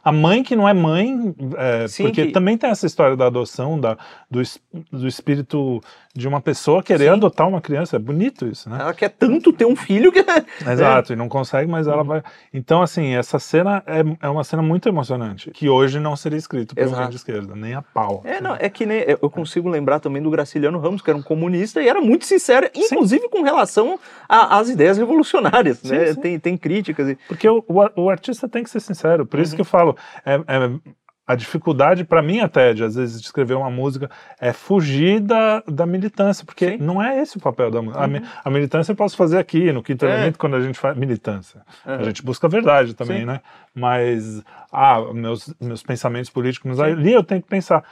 [0.04, 3.28] a mãe que não é mãe, é, Sim, porque que- também tem essa história da
[3.28, 3.97] adoção, da,
[4.30, 4.41] do,
[4.91, 5.82] do espírito
[6.15, 7.10] de uma pessoa querer Sim.
[7.12, 7.95] adotar uma criança.
[7.95, 8.78] É bonito isso, né?
[8.80, 10.23] Ela quer tanto ter um filho que.
[10.69, 11.93] Exato, e não consegue, mas Uhum.
[11.93, 12.23] ela vai.
[12.54, 16.76] Então, assim, essa cena é, é uma cena muito emocionante, que hoje não seria escrito
[16.76, 16.95] por Exato.
[16.95, 18.21] alguém de esquerda, nem a pau.
[18.26, 19.04] É, não, é que nem.
[19.21, 22.69] Eu consigo lembrar também do Graciliano Ramos, que era um comunista e era muito sincero,
[22.76, 23.99] inclusive com relação
[24.30, 25.80] às ideias revolucionárias.
[25.80, 26.13] Sim, né?
[26.13, 26.21] sim.
[26.21, 27.10] Tem, tem críticas.
[27.10, 27.17] E...
[27.28, 27.63] Porque o,
[27.95, 29.44] o, o artista tem que ser sincero, por Uhum.
[29.44, 30.94] isso que eu falo, é, é-
[31.26, 34.12] a dificuldade para mim até de às vezes de escrever uma música
[34.42, 36.78] é fugir da, da militância, porque Sim.
[36.80, 38.06] não é esse o papel da música.
[38.06, 38.22] Uhum.
[38.44, 40.10] a militância eu posso fazer aqui, no quinto É.
[40.12, 41.62] elemento, quando a gente faz militância.
[41.86, 42.04] A Aham.
[42.04, 43.26] gente busca a verdade também, Sim.
[43.26, 43.39] né?
[43.74, 47.84] Mas, ah, meus, meus pensamentos políticos, mas ali eu tenho que pensar,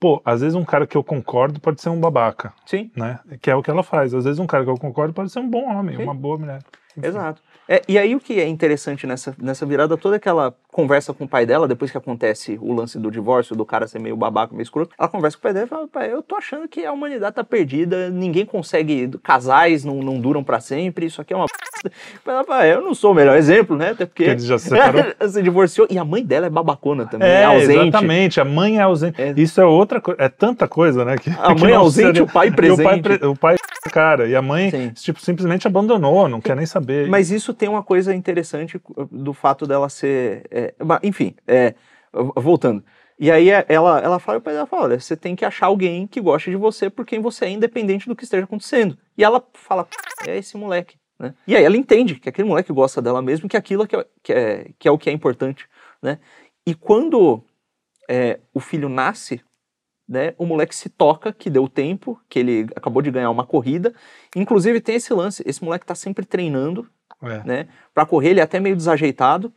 [0.00, 2.90] pô, às vezes um cara que eu concordo pode ser um babaca, Sim.
[2.96, 3.20] né?
[3.40, 4.12] Que é o que ela faz.
[4.14, 6.02] Às vezes um cara que eu concordo pode ser um bom homem, Sim.
[6.02, 6.58] uma boa mulher.
[7.00, 7.40] Exato.
[7.72, 11.14] É, e aí o que é interessante nessa, nessa virada toda é que ela conversa
[11.14, 14.16] com o pai dela, depois que acontece o lance do divórcio, do cara ser meio
[14.16, 16.66] babaca, meio escroto, ela conversa com o pai dela e fala, pai, eu tô achando
[16.66, 21.32] que a humanidade tá perdida, ninguém consegue, casais não, não duram para sempre, isso aqui
[21.32, 21.46] é uma
[22.26, 23.90] ela fala, eu não sou o melhor exemplo, né?
[23.90, 25.04] Até porque, ele já se separou.
[25.30, 25.86] se divorciou.
[25.90, 27.72] E a mãe dela é babacona também, é, É, ausente.
[27.88, 28.40] exatamente.
[28.40, 29.20] A mãe é ausente.
[29.22, 29.32] É.
[29.36, 30.20] Isso é outra coisa.
[30.22, 31.16] É tanta coisa, né?
[31.16, 33.02] Que, A que mãe é não ausente, seria- o pai E o pai, presente.
[33.02, 33.56] pre- o pai,
[33.90, 34.28] cara.
[34.28, 34.90] E a mãe, Sim.
[34.90, 37.08] tipo, simplesmente abandonou, não quer nem saber.
[37.08, 38.80] Mas isso tem uma coisa interessante
[39.12, 40.46] do fato dela ser.
[40.50, 41.74] é, enfim, é,
[42.36, 42.82] voltando.
[43.18, 45.66] E aí é, ela, ela fala, o pai dela fala, olha, você tem que achar
[45.66, 48.96] alguém que goste de você por quem você é, independente do que esteja acontecendo.
[49.16, 49.86] E ela fala,
[50.26, 50.96] é esse moleque.
[51.18, 51.34] Né?
[51.46, 54.32] E aí ela entende que aquele moleque gosta dela mesmo, que aquilo que é, que
[54.32, 55.68] é, que é o que é importante.
[56.02, 56.18] Né?
[56.66, 57.44] E quando
[58.08, 59.42] é, o filho nasce,
[60.10, 63.94] né, o moleque se toca, que deu tempo, que ele acabou de ganhar uma corrida.
[64.34, 66.88] Inclusive tem esse lance, esse moleque tá sempre treinando,
[67.22, 67.42] É.
[67.44, 67.68] né?
[67.94, 69.52] Pra correr, ele é até meio desajeitado.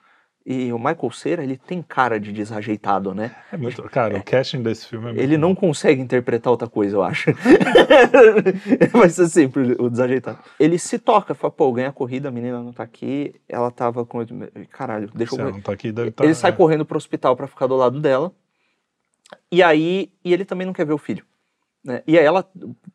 [0.45, 3.33] E o Michael Cera, ele tem cara de desajeitado, né?
[3.49, 6.97] É muito, cara, o casting desse filme é muito Ele não consegue interpretar outra coisa,
[6.97, 7.31] eu acho.
[8.91, 10.37] Vai ser sempre o desajeitado.
[10.59, 14.05] Ele se toca, fala, pô, ganha a corrida, a menina não tá aqui, ela tava
[14.05, 14.19] com.
[14.69, 15.51] Caralho, deixa eu.
[15.51, 16.53] não tá aqui, deve tá, Ele sai é.
[16.53, 18.31] correndo pro hospital pra ficar do lado dela.
[19.51, 21.25] E aí, e ele também não quer ver o filho.
[21.83, 22.03] né?
[22.07, 22.49] E aí ela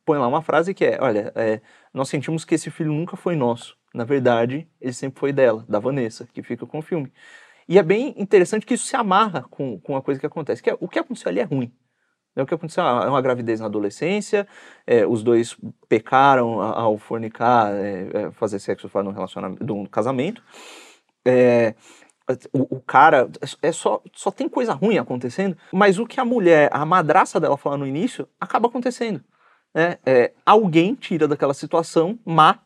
[0.04, 1.60] põe lá uma frase que é, olha, é,
[1.92, 3.76] nós sentimos que esse filho nunca foi nosso.
[3.94, 7.12] Na verdade, ele sempre foi dela, da Vanessa, que fica com o filme.
[7.68, 10.62] E é bem interessante que isso se amarra com, com a coisa que acontece.
[10.62, 11.72] Que é, o que aconteceu ali é ruim.
[12.36, 14.46] É o que aconteceu, é uma gravidez na adolescência,
[14.86, 15.56] é, os dois
[15.88, 20.40] pecaram ao fornicar, é, é, fazer sexo fora do relacionamento, do casamento.
[21.26, 21.74] É,
[22.52, 23.28] o, o cara
[23.62, 27.56] é só, só tem coisa ruim acontecendo, mas o que a mulher, a madraça dela
[27.56, 29.22] fala no início, acaba acontecendo.
[29.74, 29.98] Né?
[30.04, 32.58] É, alguém tira daquela situação má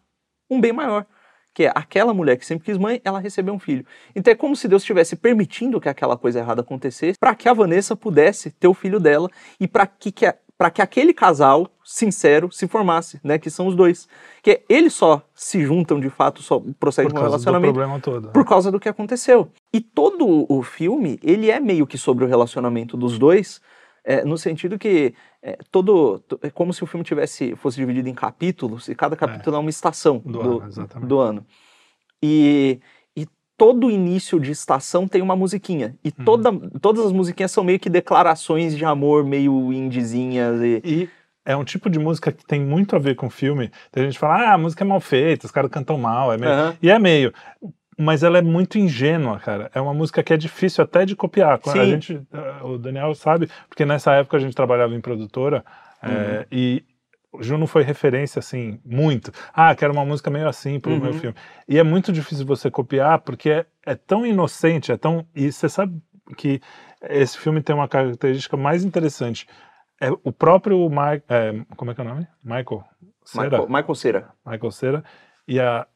[0.50, 1.06] um bem maior.
[1.54, 3.84] Que é aquela mulher que sempre quis mãe, ela recebeu um filho.
[4.16, 7.52] Então é como se Deus estivesse permitindo que aquela coisa errada acontecesse para que a
[7.52, 9.28] Vanessa pudesse ter o filho dela
[9.60, 13.38] e para que, que, a- pra que aquele casal sincero se formasse, né?
[13.38, 14.08] Que são os dois.
[14.42, 16.72] Que eles só se juntam de fato, só um
[17.14, 18.28] causa do relacionamento problema todo.
[18.30, 19.48] por causa do que aconteceu.
[19.72, 23.60] E todo o filme, ele é meio que sobre o relacionamento dos dois,
[24.04, 28.08] é, no sentido que é, todo to- é como se o filme tivesse fosse dividido
[28.08, 31.08] em capítulos e cada capítulo é, uma estação Do do, ano, exatamente.
[31.08, 31.46] do ano.
[32.22, 32.80] E
[33.62, 35.94] todo início de estação tem uma musiquinha.
[36.04, 36.24] E Uhum.
[36.24, 40.60] toda, todas as musiquinhas são meio que declarações de amor meio indizinhas.
[40.60, 41.08] E, E
[41.44, 43.70] é um tipo de música que tem muito a ver com o filme.
[43.92, 46.38] Tem gente que fala, ah, a música é mal feita, os caras cantam mal, é
[46.38, 46.52] meio...
[46.52, 46.76] Aham.
[46.82, 47.32] E é meio.
[47.96, 49.70] Mas ela é muito ingênua, cara.
[49.72, 51.60] É uma música que é difícil até de copiar.
[51.60, 51.90] Quando A Sim.
[51.90, 55.64] gente, eh, o Daniel sabe, porque nessa época a gente trabalhava em produtora
[56.02, 56.10] Uhum.
[56.10, 56.82] eh, e
[57.32, 59.32] o Juno foi referência, assim, muito.
[59.54, 61.18] Ah, quero uma música meio assim pro meu Uhum.
[61.18, 61.36] filme.
[61.66, 65.26] E é muito difícil você copiar porque é, é tão inocente, é tão.
[65.34, 66.00] E você sabe
[66.36, 66.60] que
[67.08, 69.46] esse filme tem uma característica mais interessante.
[70.00, 72.26] É o próprio Mike, é, como é que é o nome?
[72.44, 72.84] Michael
[73.24, 74.28] Cera, Michael, Michael Cera.
[74.44, 75.04] Michael Cera
[75.46, 75.86] e a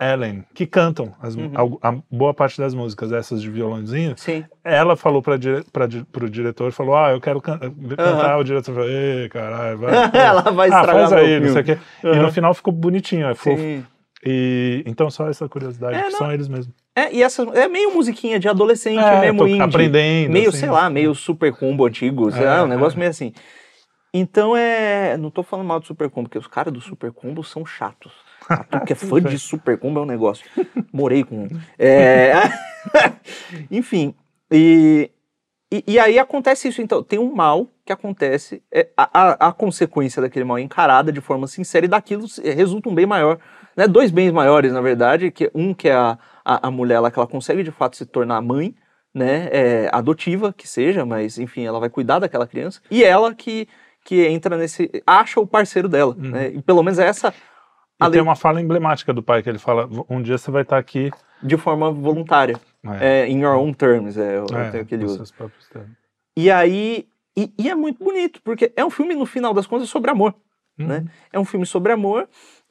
[0.00, 1.52] Ellen que cantam as, Uhum.
[1.54, 4.14] al- a, boa parte das músicas essas de violãozinho.
[4.16, 4.44] Sim.
[4.64, 5.64] Ela falou para dire,
[6.10, 8.38] pro diretor, falou, ah, eu quero can cantar.
[8.38, 9.92] O diretor falou, ei, caralho, vai.
[10.12, 11.78] Ela vai ah, faz aí, não sei o quê.
[12.02, 13.56] E no final ficou bonitinho, é fofo.
[13.56, 13.84] Sim.
[14.26, 16.74] E então só essa curiosidade, É, são eles mesmos.
[16.96, 19.60] É, e essa é meio musiquinha de adolescente, É, mesmo indie.
[19.60, 20.58] aprendendo, Meio, assim.
[20.60, 23.00] sei lá, meio super combo antigo, sei É, lá, um negócio é.
[23.00, 23.32] meio assim.
[24.12, 25.16] Então é.
[25.18, 28.12] Não tô falando mal do super combo, porque os caras do super combo são chatos.
[28.48, 30.44] Ah, Tu que é fã de super combo é um negócio.
[30.92, 31.48] Morei com um.
[31.78, 32.32] É...
[33.70, 34.14] Enfim,
[34.50, 35.10] e,
[35.72, 36.82] e, e aí acontece isso.
[36.82, 41.12] Então, tem um mal que acontece, é, a, a, a consequência daquele mal é encarada
[41.12, 43.38] de forma sincera e daquilo resulta um bem maior.
[43.76, 43.86] Né?
[43.86, 47.18] Dois bens maiores, na verdade, que um que é a, a, a mulher lá, que
[47.18, 48.74] ela consegue de fato se tornar mãe,
[49.12, 53.68] né, é, adotiva que seja, mas enfim, ela vai cuidar daquela criança, e ela que,
[54.04, 56.30] que entra nesse, acha o parceiro dela, Uhum.
[56.30, 57.32] né, e pelo menos é essa
[58.08, 60.78] E tem uma fala emblemática do pai que ele fala: um dia você vai estar
[60.78, 61.10] aqui.
[61.42, 62.56] de forma voluntária,
[63.00, 65.16] é, in your own terms, é, o é, termo que ele usa.
[65.16, 65.90] seus próprios termos.
[66.36, 69.88] E aí, e, e é muito bonito, porque é um filme, no final das contas,
[69.88, 70.34] sobre amor,
[70.78, 70.86] Uhum.
[70.88, 72.28] né, é um filme sobre amor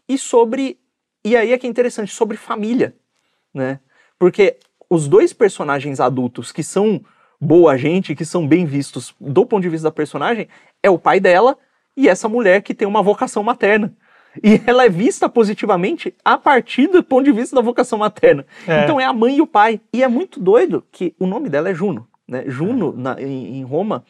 [0.10, 0.78] e sobre,
[1.24, 2.94] e aí é que é interessante, sobre família,
[3.54, 3.80] né,
[4.20, 4.58] porque
[4.90, 7.02] os dois personagens adultos que são
[7.40, 10.48] boa gente, que são bem vistos do ponto de vista da personagem,
[10.82, 11.58] é o pai dela
[11.96, 13.94] e essa mulher que tem uma vocação materna.
[14.42, 18.46] E ela é vista positivamente a partir do ponto de vista da vocação materna.
[18.68, 18.84] É.
[18.84, 19.80] Então é a mãe e o pai.
[19.92, 22.08] E é muito doido que o nome dela é Juno.
[22.28, 22.44] Né?
[22.48, 24.04] Juno, na- em, em Roma,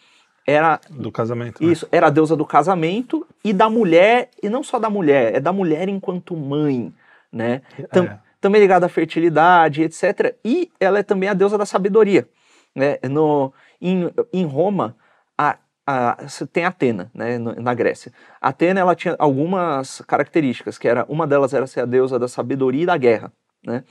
[0.46, 1.64] era Do casamento.
[1.66, 1.72] né?
[1.72, 5.40] isso, era a deusa do casamento e da mulher, e não só da mulher, é
[5.40, 6.94] da mulher enquanto mãe.
[7.32, 7.62] Né?
[7.92, 8.20] Tam- É.
[8.40, 10.36] também ligada à fertilidade, etc.
[10.46, 12.28] E ela é também a deusa da sabedoria.
[12.76, 12.98] Né?
[13.10, 14.96] No, em, em Roma,
[15.38, 16.18] a, a,
[16.52, 18.12] tem Atena, né, na Grécia.
[18.40, 22.84] Atena ela tinha algumas características, que era uma delas era ser a deusa da sabedoria
[22.84, 23.32] e da guerra.
[23.66, 23.84] Né?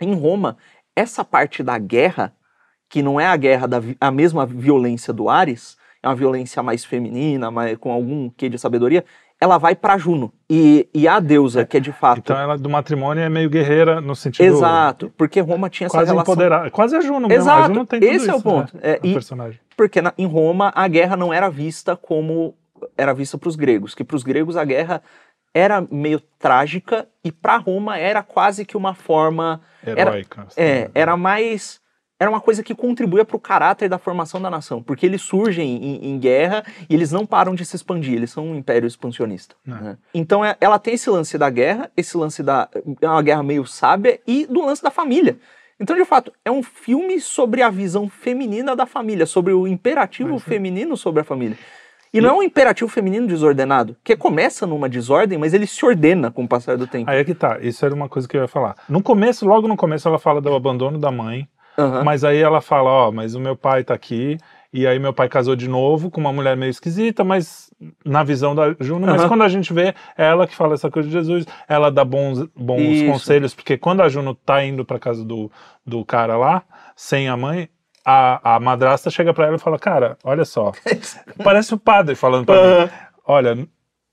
[0.00, 0.56] Em Roma,
[0.94, 2.34] essa parte da guerra,
[2.88, 6.84] que não é a guerra da a mesma violência do Ares, é uma violência mais
[6.84, 9.04] feminina, mais, com algum quê de sabedoria,
[9.44, 10.32] ela vai para Juno.
[10.48, 12.18] E, e a deusa, é, que é de fato.
[12.18, 14.46] Então ela do matrimônio é meio guerreira no sentido.
[14.46, 16.34] Exato, porque Roma tinha quase essa relação.
[16.34, 16.70] Empoderada.
[16.70, 17.42] Quase a Juno mesmo.
[17.42, 18.74] Exato, a Juno tem esse isso, é o ponto.
[18.74, 18.80] Né?
[18.82, 19.60] É, e, personagem.
[19.76, 22.54] Porque na, em Roma a guerra não era vista como
[22.96, 25.02] era vista para os gregos, que para os gregos a guerra
[25.52, 30.46] era meio trágica e para Roma era quase que uma forma heróica.
[30.56, 31.80] Era, é, era mais
[32.18, 35.76] era uma coisa que contribuía para o caráter da formação da nação, porque eles surgem
[35.76, 39.56] em, em, guerra e eles não param de se expandir, eles são um império expansionista.
[39.66, 39.70] É.
[39.70, 39.98] Né?
[40.14, 42.68] Então é, ela tem esse lance da guerra, esse lance da
[43.00, 45.38] é uma guerra meio sábia e do lance da família.
[45.78, 50.38] Então, de fato, é um filme sobre a visão feminina da família, sobre o imperativo
[50.38, 51.58] feminino sobre a família.
[52.12, 56.30] E não é um imperativo feminino desordenado, que começa numa desordem, mas ele se ordena
[56.30, 57.10] com o passar do tempo.
[57.10, 58.76] Aí é que tá, isso era uma coisa que eu ia falar.
[58.88, 62.04] No começo, logo no começo, ela fala do abandono da mãe, Uhum.
[62.04, 64.38] mas aí ela fala, ó, mas o meu pai tá aqui,
[64.72, 67.70] e aí meu pai casou de novo com uma mulher meio esquisita, mas
[68.04, 69.28] na visão da Juno, mas Aham.
[69.28, 72.44] quando a gente vê, é ela que fala essa coisa de Jesus, ela dá bons,
[72.56, 73.04] bons Isso.
[73.06, 75.50] conselhos, porque quando a Juno tá indo pra casa do,
[75.86, 76.62] do cara lá,
[76.96, 77.68] sem a mãe,
[78.04, 80.72] a, a madrasta chega pra ela e fala, cara, olha só,
[81.42, 82.90] parece o padre falando pra mim,
[83.24, 83.66] olha,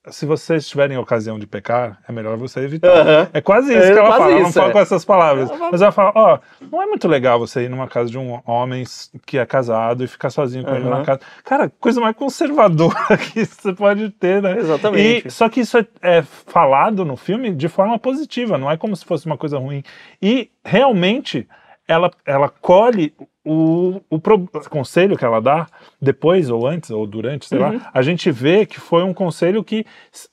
[0.09, 2.89] se vocês tiverem ocasião de pecar, é melhor você evitar.
[2.89, 3.27] Aham.
[3.33, 4.31] É quase isso É que ela fala.
[4.31, 4.71] ela não isso, fala é.
[4.71, 5.49] com essas palavras.
[5.51, 6.39] Ela Mas ela fala: ó,
[6.71, 8.83] não é muito legal você ir numa casa de um homem
[9.27, 10.99] que é casado e ficar sozinho com ele Aham.
[10.99, 11.19] na casa.
[11.43, 14.57] Cara, coisa mais conservadora que você pode ter, né?
[14.57, 15.27] Exatamente.
[15.27, 18.95] E, só que isso é, é falado no filme de forma positiva, não é como
[18.95, 19.83] se fosse uma coisa ruim.
[20.19, 21.47] E realmente
[21.87, 25.67] ela, ela colhe o, o pro- conselho que ela dá,
[26.01, 27.77] depois ou antes ou durante, sei Uhum.
[27.77, 29.85] lá, a gente vê que foi um conselho que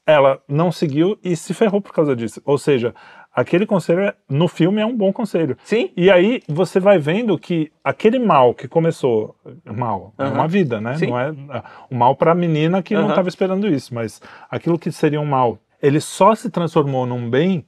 [0.06, 2.42] ela não seguiu e se ferrou por causa disso.
[2.44, 2.94] Ou seja,
[3.32, 5.56] aquele conselho é- no filme é um bom conselho.
[5.64, 5.90] Sim?
[5.96, 10.34] E aí você vai vendo que aquele mal que começou, mal, é Aham.
[10.34, 10.96] uma vida, né?
[10.96, 11.06] Sim.
[11.06, 13.10] Não é ah, o mal para a menina que não Aham.
[13.10, 17.64] estava esperando isso, mas aquilo que seria um mal, ele só se transformou num bem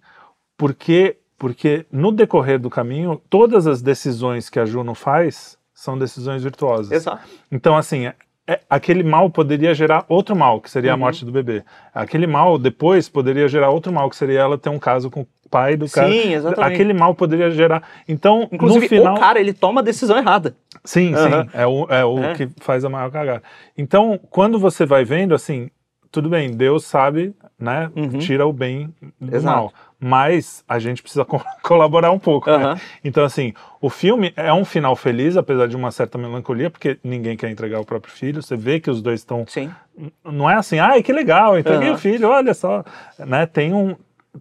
[0.59, 6.42] porque porque no decorrer do caminho todas as decisões que a Juno faz são decisões
[6.42, 6.92] virtuosas.
[6.92, 7.22] Exato.
[7.50, 8.14] Então, assim, é-
[8.46, 11.00] é- aquele mal poderia gerar outro mal, que seria a Uhum.
[11.00, 11.64] morte do bebê.
[11.94, 15.26] Aquele mal, depois, poderia gerar outro mal, que seria ela ter um caso com o
[15.50, 16.11] pai do cara.
[16.12, 16.74] Sim, exatamente.
[16.74, 17.83] Aquele mal poderia gerar.
[18.07, 19.14] Então, Inclusive, no final.
[19.16, 20.55] o cara, ele toma a decisão errada.
[20.85, 21.44] Sim, Aham.
[21.44, 21.50] sim.
[21.55, 22.35] É o, é o É.
[22.35, 23.42] que faz a maior cagada.
[23.79, 25.70] Então, quando você vai vendo, assim,
[26.12, 27.90] tudo bem, Deus sabe, né?
[27.96, 28.18] Uhum.
[28.18, 29.57] Tira o bem do Exato.
[29.57, 29.72] mal.
[30.02, 32.50] Mas a gente precisa co- colaborar um pouco.
[32.50, 32.80] né?
[33.04, 37.36] Então, assim, o filme é um final feliz, apesar de uma certa melancolia, porque ninguém
[37.36, 38.42] quer entregar o próprio filho.
[38.42, 39.44] Você vê que os dois estão.
[39.46, 39.70] Sim.
[40.24, 42.82] Não é assim, ai, que legal, entreguei o filho, olha só.
[43.18, 43.44] Né?
[43.44, 43.94] Tem um,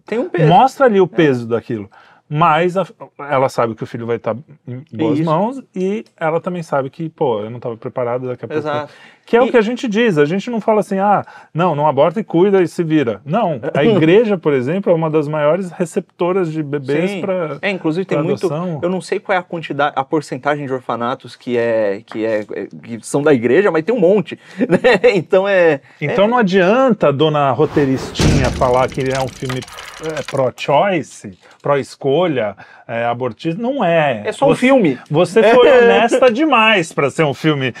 [0.06, 0.48] Tem um peso.
[0.48, 1.90] mostra ali o peso daquilo.
[2.32, 2.86] Mas a-
[3.28, 5.28] ela sabe que o filho vai estar em boas Isso.
[5.28, 8.60] mãos e ela também sabe que, pô, eu não estava preparado daqui a pouco.
[8.60, 8.92] Exato.
[9.30, 11.76] Que é o E- que a gente diz, a gente não fala assim, ah, não,
[11.76, 13.20] não aborta e cuida e se vira.
[13.24, 18.04] Não, a igreja, por exemplo, é uma das maiores receptoras de bebês para É, inclusive
[18.04, 18.44] tem pra muito.
[18.44, 18.80] adoção.
[18.82, 22.44] Eu não sei qual é a quantidade, a porcentagem de orfanatos que é que é
[22.44, 24.78] que são da igreja, mas tem um monte, né?
[25.14, 25.80] Então é.
[26.00, 29.60] Então não adianta a dona roteiristinha falar que ele é um filme
[30.18, 32.56] é, pró-choice, pró-escolha,
[32.88, 33.60] é, abortista.
[33.62, 34.22] Não é.
[34.24, 34.98] É só um Você- filme.
[35.10, 37.72] Você foi honesta demais para ser um filme.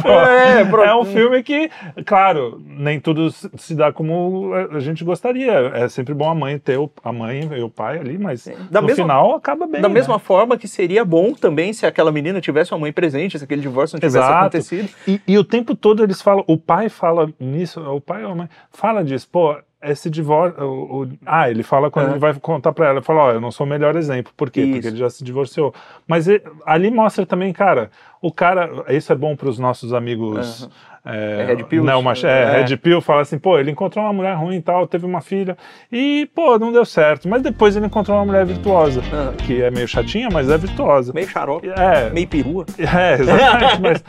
[0.00, 0.20] pró.
[0.22, 1.70] É, pró- é um filme que,
[2.04, 5.52] claro, nem tudo se dá como a gente gostaria.
[5.74, 8.80] É sempre bom a mãe ter o, a mãe e o pai ali, mas Da
[8.80, 9.80] no mesma- final acaba bem.
[9.80, 9.94] Da né?
[9.94, 13.62] mesma forma que seria bom também se aquela menina tivesse uma mãe presente, se aquele
[13.62, 14.34] divórcio não tivesse Exato.
[14.40, 14.88] acontecido.
[15.06, 18.34] E, e o tempo todo eles falam, o pai fala nisso, o pai ou a
[18.34, 20.62] mãe fala disso, pô, esse divórcio.
[20.64, 22.10] o- o- ah, ele fala quando É.
[22.10, 24.32] ele vai contar pra ela, ele fala, ó, eu não sou o melhor exemplo.
[24.36, 24.60] Por quê?
[24.62, 24.72] Isso.
[24.72, 25.72] Porque ele já se divorciou.
[26.06, 28.84] Mas e- ali mostra também, cara, o cara.
[28.88, 30.64] Isso é bom pros nossos amigos.
[30.64, 30.68] É,
[31.08, 31.86] É Red Pills?
[31.86, 32.28] neomach- é,
[32.60, 32.62] É.
[32.64, 35.56] Red Pill fala assim, pô, ele encontrou uma mulher ruim e tal, teve uma filha,
[35.90, 37.28] e, pô, não deu certo.
[37.28, 41.12] Mas depois ele encontrou uma mulher virtuosa, Ah, que é meio chatinha, mas é virtuosa.
[41.14, 42.66] meio xarope, É, meio perua.
[42.78, 43.80] é, exatamente.
[43.80, 44.04] mas,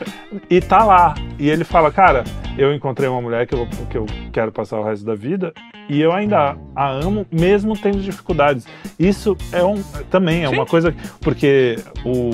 [0.50, 1.14] e tá lá.
[1.38, 2.24] E ele fala, cara,
[2.58, 5.52] eu encontrei uma mulher que eu, que eu quero passar o resto da vida
[5.88, 8.66] e eu ainda a amo, mesmo tendo dificuldades.
[8.98, 10.94] Isso é um, também é uma coisa.
[11.20, 12.30] Porque o,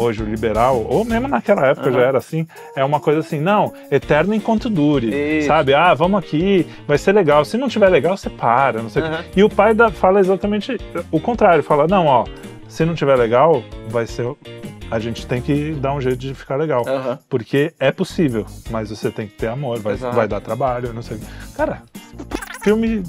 [0.00, 1.98] hoje o liberal, ou mesmo naquela época Aham.
[1.98, 5.08] já era assim, é uma coisa assim, não, eterno enquanto dure,
[5.38, 5.48] Isso.
[5.48, 5.74] sabe?
[5.74, 7.44] Ah, vamos aqui, vai ser legal.
[7.44, 9.02] Se não tiver legal, você para, não sei.
[9.02, 9.24] Aham.
[9.36, 10.76] E o pai da, fala exatamente
[11.10, 12.24] o contrário, fala, não, ó,
[12.68, 14.26] se não tiver legal, vai ser.
[14.90, 16.82] A gente tem que dar um jeito de ficar legal.
[16.86, 17.18] Aham.
[17.28, 20.16] Porque é possível, mas você tem que ter amor, vai, Exato.
[20.16, 21.18] vai dar trabalho, não sei.
[21.56, 21.82] Cara,
[22.64, 23.02] filme.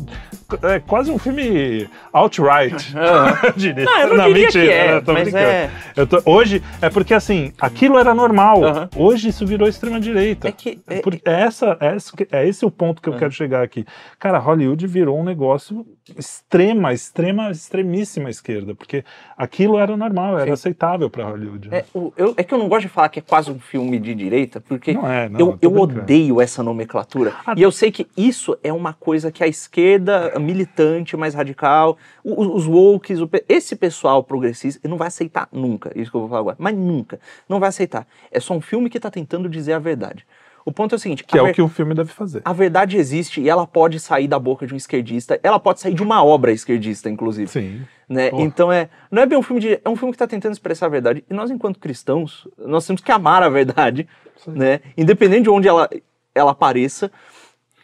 [0.64, 2.94] É quase um filme outright.
[3.44, 3.86] Eu diria.
[3.86, 5.46] Não, eu não, diria mentira, que é, eu tô mas brincando.
[5.46, 5.70] é...
[6.06, 8.64] Tô- hoje é porque assim, aquilo era normal.
[8.64, 8.90] Aham.
[8.96, 10.48] Hoje isso virou extrema direita.
[10.48, 10.80] É que...
[10.88, 11.96] é- Por- é, essa, é,
[12.40, 13.18] é esse o ponto que eu É.
[13.18, 13.86] quero chegar aqui.
[14.20, 15.86] Cara, Hollywood virou um negócio
[16.18, 19.04] extrema, extrema, extremíssima esquerda, porque
[19.38, 20.52] aquilo era normal, era Sim.
[20.54, 21.70] aceitável para Hollywood.
[21.70, 21.80] né?
[21.80, 24.00] É, o- eu- é que eu não gosto de falar que é quase um filme
[24.00, 25.40] de direita, porque Não é, não.
[25.40, 27.34] eu, eu odeio essa nomenclatura.
[27.46, 27.54] Ah.
[27.58, 32.44] E eu sei que isso é uma coisa que a esquerda militante, mais radical, o-
[32.44, 36.42] o- os wokes, esse pessoal progressista, não vai aceitar nunca, isso que eu vou falar
[36.42, 38.06] agora, mas nunca, não vai aceitar.
[38.32, 40.26] É só um filme que está tentando dizer a verdade.
[40.64, 42.42] O ponto é o seguinte, Que é ver- o que o filme deve fazer.
[42.46, 45.94] a verdade existe e ela pode sair da boca de um esquerdista, ela pode sair
[45.96, 47.82] de uma obra esquerdista, inclusive Sim.
[48.08, 48.30] né?
[48.34, 50.86] Então é, não é bem um filme de, é um filme que está tentando expressar
[50.86, 51.24] a verdade.
[51.28, 54.52] E nós, enquanto cristãos, nós temos que amar a verdade, Sim.
[54.52, 54.82] né?
[54.96, 55.90] Independente de onde ela,
[56.36, 57.12] ela apareça.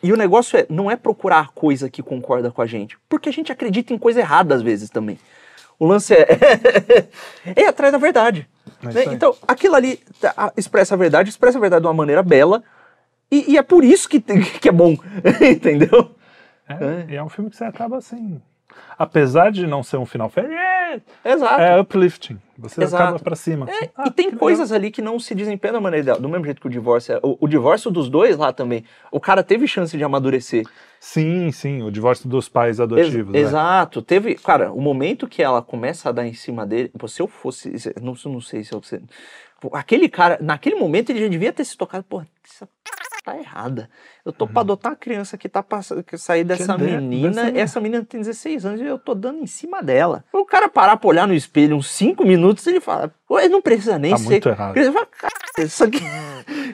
[0.01, 3.29] E o negócio é, não é procurar a coisa que concorda com a gente, porque
[3.29, 5.19] a gente acredita em coisa errada às vezes também.
[5.79, 6.27] O lance é,
[7.55, 8.47] é atrás da verdade.
[8.83, 9.03] É né?
[9.13, 12.63] Então, aquilo ali tá, expressa a verdade, expressa a verdade de uma maneira bela,
[13.31, 14.19] e, e é por isso que,
[14.59, 14.95] que é bom,
[15.41, 16.15] entendeu?
[16.67, 18.41] É, E é um filme que você acaba assim.
[18.97, 20.57] Apesar de não ser um final feliz,
[21.23, 21.61] é, Exato.
[21.61, 22.39] é uplifting.
[22.57, 23.03] Você Exato.
[23.03, 23.69] acaba pra cima.
[23.69, 26.19] É, Ah, e tem coisas ali que não se desempenham da maneira ideal.
[26.19, 27.19] Do mesmo jeito que o divórcio é.
[27.21, 28.83] O, o divórcio dos dois lá também.
[29.11, 30.65] O cara teve chance de amadurecer.
[30.99, 33.31] Sim, sim, o divórcio dos pais Ex- adotivos.
[33.33, 33.39] né?
[33.39, 34.01] Exato.
[34.01, 34.35] Teve.
[34.35, 36.91] Cara, o momento que ela começa a dar em cima dele.
[37.07, 37.77] Se eu fosse.
[37.77, 38.81] se- Não, não sei se eu.
[38.81, 39.01] se-
[39.61, 42.03] pô, aquele cara, naquele momento, ele já devia ter se tocado.
[42.09, 42.67] Pô, essa
[43.31, 43.89] tá errada.
[44.25, 47.43] Eu tô pra adotar uma criança que tá pra sa- que sair dessa der- menina.
[47.45, 50.23] dessa- Essa menina tem 16 anos e eu tô dando em cima dela.
[50.31, 53.11] O cara parar pra olhar no espelho uns 5 minutos, ele fala.
[53.31, 54.29] Ele não precisa nem Tá ser.
[54.29, 54.77] muito errado.
[54.77, 55.99] Ele fala, "Cara, isso aqui,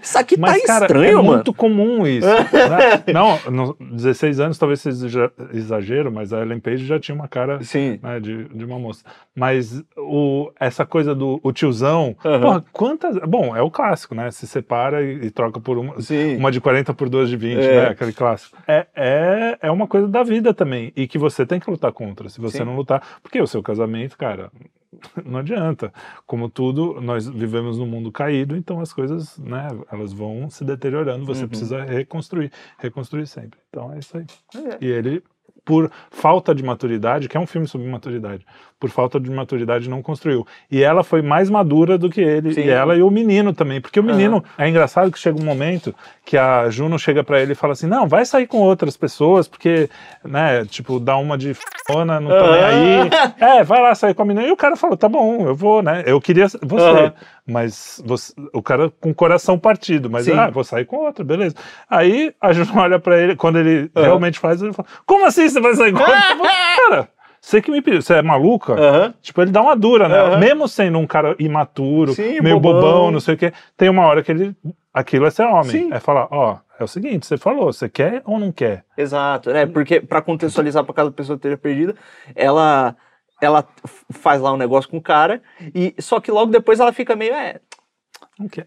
[0.01, 1.29] isso aqui Mas, tá cara, estranho, é mano.
[1.33, 2.27] muito comum isso.
[2.27, 3.13] né?
[3.13, 7.27] Não, no 16 anos talvez seja exa- exagero, mas a Ellen Page já tinha uma
[7.27, 7.99] cara Sim.
[8.01, 9.03] né, de, de uma moça.
[9.35, 12.41] Mas o, essa coisa do o tiozão, Aham.
[12.41, 13.17] porra, quantas.
[13.27, 14.29] Bom, é o clássico, né?
[14.31, 15.99] Se separa e, e troca por uma.
[16.01, 16.35] Sim.
[16.37, 17.81] Uma de 40 por duas de 20, É.
[17.83, 17.87] né?
[17.89, 18.57] Aquele clássico.
[18.67, 20.91] É, é, é uma coisa da vida também.
[20.95, 22.29] E que você tem que lutar contra.
[22.29, 22.65] Se você Sim.
[22.65, 23.01] não lutar.
[23.23, 24.51] Porque o seu casamento, cara,
[25.25, 25.91] não adianta.
[26.25, 31.25] Como tudo, nós vivemos num mundo caído, então as coisas, né, elas vão se deteriorando.
[31.25, 31.49] Você Uhum.
[31.49, 33.59] precisa reconstruir, reconstruir sempre.
[33.69, 34.25] Então é isso aí.
[34.55, 34.77] É.
[34.81, 35.23] E ele,
[35.65, 38.45] por falta de maturidade, que é um filme sobre maturidade,
[38.79, 40.45] por falta de maturidade não construiu.
[40.69, 42.61] E ela foi mais madura do que ele, Sim.
[42.61, 45.95] e ela e o menino também, porque o menino é engraçado que chega um momento
[46.25, 49.47] que a Juno chega pra ele e fala assim: "Não, vai sair com outras pessoas,
[49.47, 49.89] porque,
[50.23, 51.55] né, tipo, dá uma de
[51.87, 53.09] fona, não tô nem aí.
[53.39, 54.47] É, vai lá sair com a menina".
[54.47, 56.03] E o cara falou: "Tá bom, eu vou, né?
[56.05, 56.89] Eu queria você".
[56.89, 57.13] Aham.
[57.45, 60.31] Mas você- o cara com o coração partido, mas Sim.
[60.33, 61.55] ah, vou sair com outra, beleza.
[61.89, 64.05] Aí a Juno olha pra ele, quando ele Aham.
[64.05, 66.07] realmente faz, ele fala: Como assim você vai sair com falo,
[66.89, 67.09] cara,
[67.41, 68.73] você que me pediu, você é maluca?
[68.73, 69.13] Aham.
[69.21, 70.17] Tipo, ele dá uma dura, né?
[70.19, 70.37] Aham.
[70.39, 72.81] Mesmo sendo um cara imaturo, Sim, meio bobão.
[72.81, 73.11] bobão.
[73.11, 74.55] não sei o quê, tem uma hora que ele.
[74.93, 75.63] Aquilo é ser homem.
[75.71, 75.89] Sim.
[75.91, 78.85] É falar: Ó, é o seguinte, você falou, você quer ou não quer?
[78.97, 79.65] Exato, né?
[79.65, 81.93] Porque pra contextualizar pra cada pessoa que esteja perdida,
[82.35, 82.95] ela
[83.43, 83.67] ela
[84.11, 85.41] faz lá um negócio com o cara
[85.75, 87.59] e só que logo depois ela fica meio é.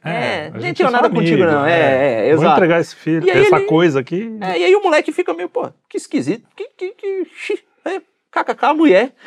[0.04, 1.66] É, a nem gente é nada só contigo, não.
[1.66, 2.56] É, é, Vou exato.
[2.56, 4.36] entregar esse filho, essa ele- coisa aqui.
[4.40, 8.00] é, e aí o moleque fica meio, pô, que esquisito, que que que xi, é,
[8.30, 9.12] kkk mulher.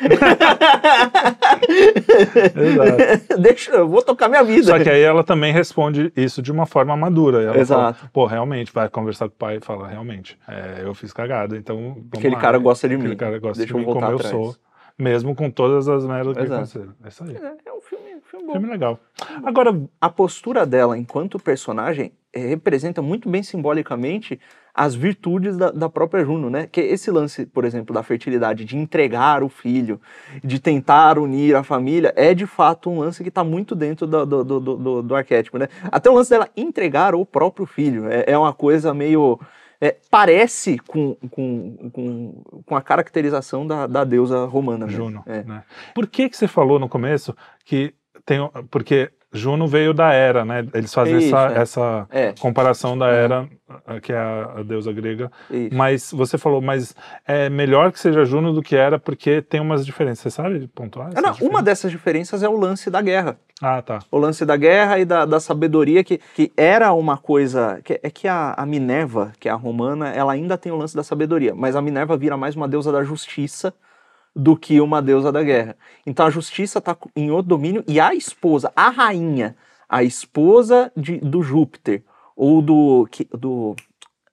[2.56, 3.36] Exato.
[3.40, 4.64] Deixa, eu vou tocar minha vida.
[4.64, 7.42] Só que aí ela também responde isso de uma forma madura.
[7.42, 7.98] Ela Exato.
[7.98, 11.56] Fala, Pô, realmente, vai conversar com o pai e fala, realmente, é, eu fiz cagada,
[11.56, 13.16] então Aquele lá, cara gosta de Aquele mim.
[13.16, 14.24] cara gosta Deixa de eu mim como atrás.
[14.24, 14.56] eu sou,
[15.00, 16.94] mesmo com todas as merdas que aconteceram.
[17.04, 17.36] É isso aí.
[17.36, 18.52] É, é um filme, um filme bom.
[18.52, 18.98] Filme legal.
[19.44, 24.38] Agora, a postura dela enquanto personagem eh, representa muito bem simbolicamente
[24.74, 26.68] as virtudes da, da própria Juno, né?
[26.70, 30.00] Que esse lance, por exemplo, da fertilidade, de entregar o filho,
[30.42, 34.24] de tentar unir a família, é de fato um lance que está muito dentro do,
[34.24, 35.68] do, do, do, do arquétipo, né?
[35.84, 39.38] Até o lance dela entregar o próprio filho é, é uma coisa meio.
[39.80, 44.86] É, parece com, com, com, com a caracterização da, da deusa romana.
[44.88, 45.42] Juno, É.
[45.42, 45.64] né?
[45.94, 47.94] Por que que você falou no começo que
[48.26, 48.38] tem,
[48.70, 50.66] porque Juno veio da Era, né?
[50.74, 51.58] Eles fazem Isso, essa, é.
[51.62, 53.12] essa É, comparação da Uhum.
[53.12, 53.48] Era,
[53.86, 55.30] a- que é a, deusa grega.
[55.50, 55.74] isso.
[55.74, 56.94] Mas você falou, mas
[57.26, 60.20] é melhor que seja Juno do que Era, porque tem umas diferenças.
[60.22, 61.10] Você sabe pontuar?
[61.14, 61.64] Ah, não, uma diferenças?
[61.64, 63.38] dessas diferenças é o lance da guerra.
[63.62, 64.00] Ah, tá.
[64.10, 67.80] O lance da guerra e da, da sabedoria, que, que era uma coisa.
[67.84, 70.96] Que, é que a, a Minerva, que é a romana, ela ainda tem o lance
[70.96, 73.72] da sabedoria, mas a Minerva vira mais uma deusa da justiça
[74.40, 75.76] do que uma deusa da guerra.
[76.06, 79.54] Então a justiça está em outro domínio e a esposa, a rainha,
[79.86, 82.02] a esposa de, do Júpiter,
[82.34, 83.06] ou do.
[83.10, 83.76] Que, do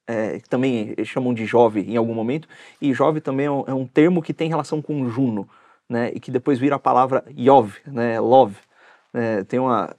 [0.08, 2.48] é, também chamam de Jove em algum momento,
[2.82, 5.50] e Jove também é um, é um termo que tem relação com Juno,
[5.90, 8.56] né, e que depois vira a palavra Yov, né, love.
[9.14, 9.94] É, tem uma,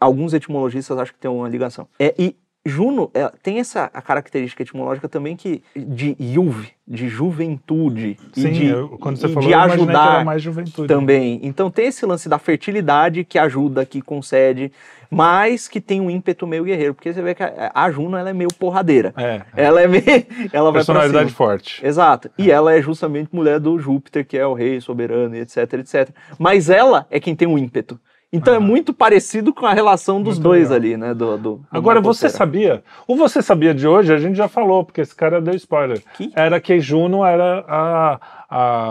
[0.00, 1.86] alguns etimologistas acham que tem uma ligação.
[1.98, 2.34] É, e
[2.64, 8.52] Juno é, tem essa a característica etimológica também que de Yuv, de juventude Sim, e
[8.52, 10.86] de, eu- quando você e falou, de ajudar mais juventude.
[10.86, 11.40] também.
[11.42, 14.70] Então tem esse lance da fertilidade que ajuda, que concede,
[15.10, 18.30] mas que tem um ímpeto meio guerreiro, porque você vê que a, a Juno ela
[18.30, 19.12] é meio porradeira.
[19.16, 19.64] É, é.
[19.64, 20.04] Ela é meio,
[20.52, 21.84] ela vai personalidade forte.
[21.84, 22.30] Exato.
[22.38, 26.10] E ela é justamente mulher do Júpiter, que é o rei soberano, etc, etc.
[26.38, 27.98] Mas ela é quem tem o ímpeto.
[28.32, 30.76] Então é muito parecido com a relação dos Muito dois legal.
[30.76, 31.12] ali, né?
[31.14, 32.82] Do, do- Agora, você sabia?
[33.06, 36.02] O Você Sabia de hoje, a gente já falou, porque esse cara deu spoiler.
[36.14, 36.32] Que?
[36.34, 38.20] Era que Juno era a,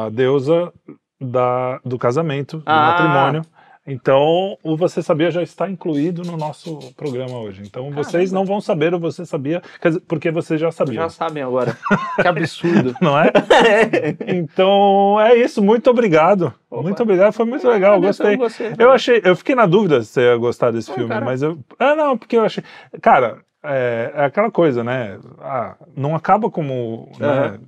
[0.06, 0.72] a deusa
[1.20, 2.92] da, do casamento, do Ah.
[2.92, 3.42] matrimônio.
[3.86, 7.63] Então, o Você Sabia já está incluído no nosso programa hoje.
[7.65, 9.61] Então, vocês não vão saber o Você Sabia,
[10.07, 11.03] porque vocês já sabiam.
[11.03, 11.75] Já sabem agora.
[12.21, 12.95] que absurdo.
[13.01, 13.32] Não é?
[14.27, 15.63] Então, é isso.
[15.63, 16.53] Muito obrigado.
[16.69, 16.84] Opa.
[16.84, 17.34] Muito obrigado.
[17.34, 17.95] Foi muito legal.
[17.95, 18.38] Eu Gostei.
[18.38, 18.73] gostei.
[18.77, 21.25] Eu achei, eu fiquei na dúvida se você ia gostar desse filme, cara.
[21.25, 21.57] mas eu.
[21.79, 22.63] Ah, não, porque eu achei.
[23.01, 25.19] Cara, é, é aquela coisa, né?
[25.39, 27.11] Ah, não acaba como.
[27.19, 27.59] Né?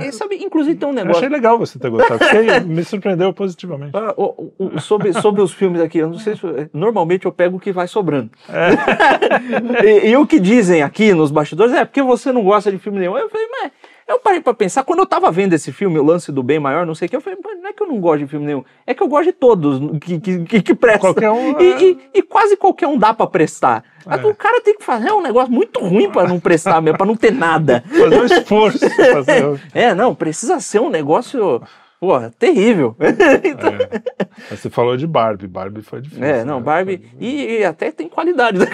[0.00, 1.16] E sabe, inclusive tem um Eu negócio.
[1.18, 3.96] achei legal você ter gostado, porque me surpreendeu positivamente.
[3.96, 6.42] Ah, o- o- sobre, sobre os filmes aqui, eu não sei se.
[6.74, 8.30] Normalmente eu pego o que vai sobrando.
[9.84, 12.98] e, e o que dizem aqui nos bastidores é porque você não gosta de filme
[12.98, 13.16] nenhum.
[13.16, 13.72] Eu falei, mas.
[14.06, 16.86] Eu parei pra pensar, quando eu tava vendo esse filme, o lance do bem maior,
[16.86, 18.46] não sei o que, eu falei, "Mas não é que eu não gosto de filme
[18.46, 21.12] nenhum, é que eu gosto de todos que, que, que, prestam.
[21.12, 21.82] Qualquer um, E, é.
[21.82, 23.84] e- e quase qualquer um dá pra prestar.
[24.06, 24.14] É.
[24.26, 27.14] o cara tem que fazer um negócio muito ruim pra não prestar mesmo, pra não
[27.16, 27.84] ter nada.
[27.86, 28.78] Fazer um esforço.
[28.90, 31.60] fazer- É, não, precisa ser um negócio,
[32.00, 32.96] porra, terrível.
[33.00, 34.48] É.
[34.50, 35.46] Mas Você falou de Barbie.
[35.48, 36.24] Barbie foi difícil.
[36.24, 36.64] É, não, né?
[36.64, 37.02] Barbie.
[37.18, 38.56] E, e até tem qualidade.
[38.60, 38.66] né?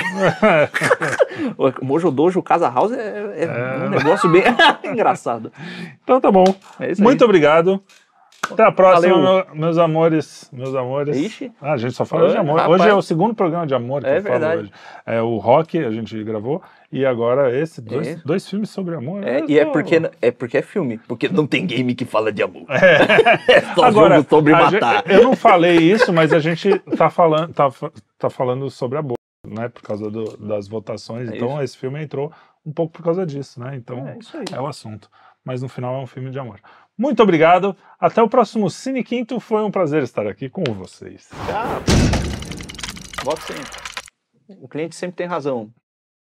[1.57, 4.43] o Mojo Dojo Casa House é, é um negócio bem
[4.85, 5.51] engraçado.
[6.03, 6.45] Então tá bom.
[6.79, 6.93] É.
[7.01, 7.83] Muito obrigado.
[8.53, 10.51] Até a próxima, meu- meus amores.
[10.53, 11.17] Meus amores.
[11.17, 11.53] Ixi.
[11.61, 12.59] Ah, a gente só fala de amor.
[12.61, 12.81] rapaz.
[12.81, 14.61] Hoje é o segundo programa de amor que É eu falo verdade.
[14.63, 14.73] hoje.
[15.07, 18.17] É o Rock, a gente gravou, e agora esse, dois, É.
[18.25, 19.23] dois filmes sobre amor.
[19.27, 20.99] É, e é porque, é porque é filme.
[21.09, 22.65] Porque não tem game que fala de amor.
[22.69, 25.03] É, só Agora, jogo sobre matar.
[25.03, 27.69] gente- eu não falei isso, mas a gente tá falando, tá,
[28.19, 29.69] tá falando sobre aborto, né?
[29.69, 31.31] Por causa do- das votações.
[31.31, 31.63] É então isso.
[31.63, 32.33] esse filme entrou
[32.65, 33.75] um pouco por causa disso, né?
[33.77, 34.17] Então É
[34.57, 35.09] é o assunto.
[35.45, 36.59] Mas no final é um filme de amor.
[36.97, 37.77] Muito obrigado.
[37.99, 39.41] Até o próximo Cine Quinto.
[39.41, 41.29] Foi um prazer estar aqui com vocês.
[41.47, 41.83] Tchau.
[43.25, 43.85] Voto sempre.
[44.61, 45.73] O cliente sempre tem razão.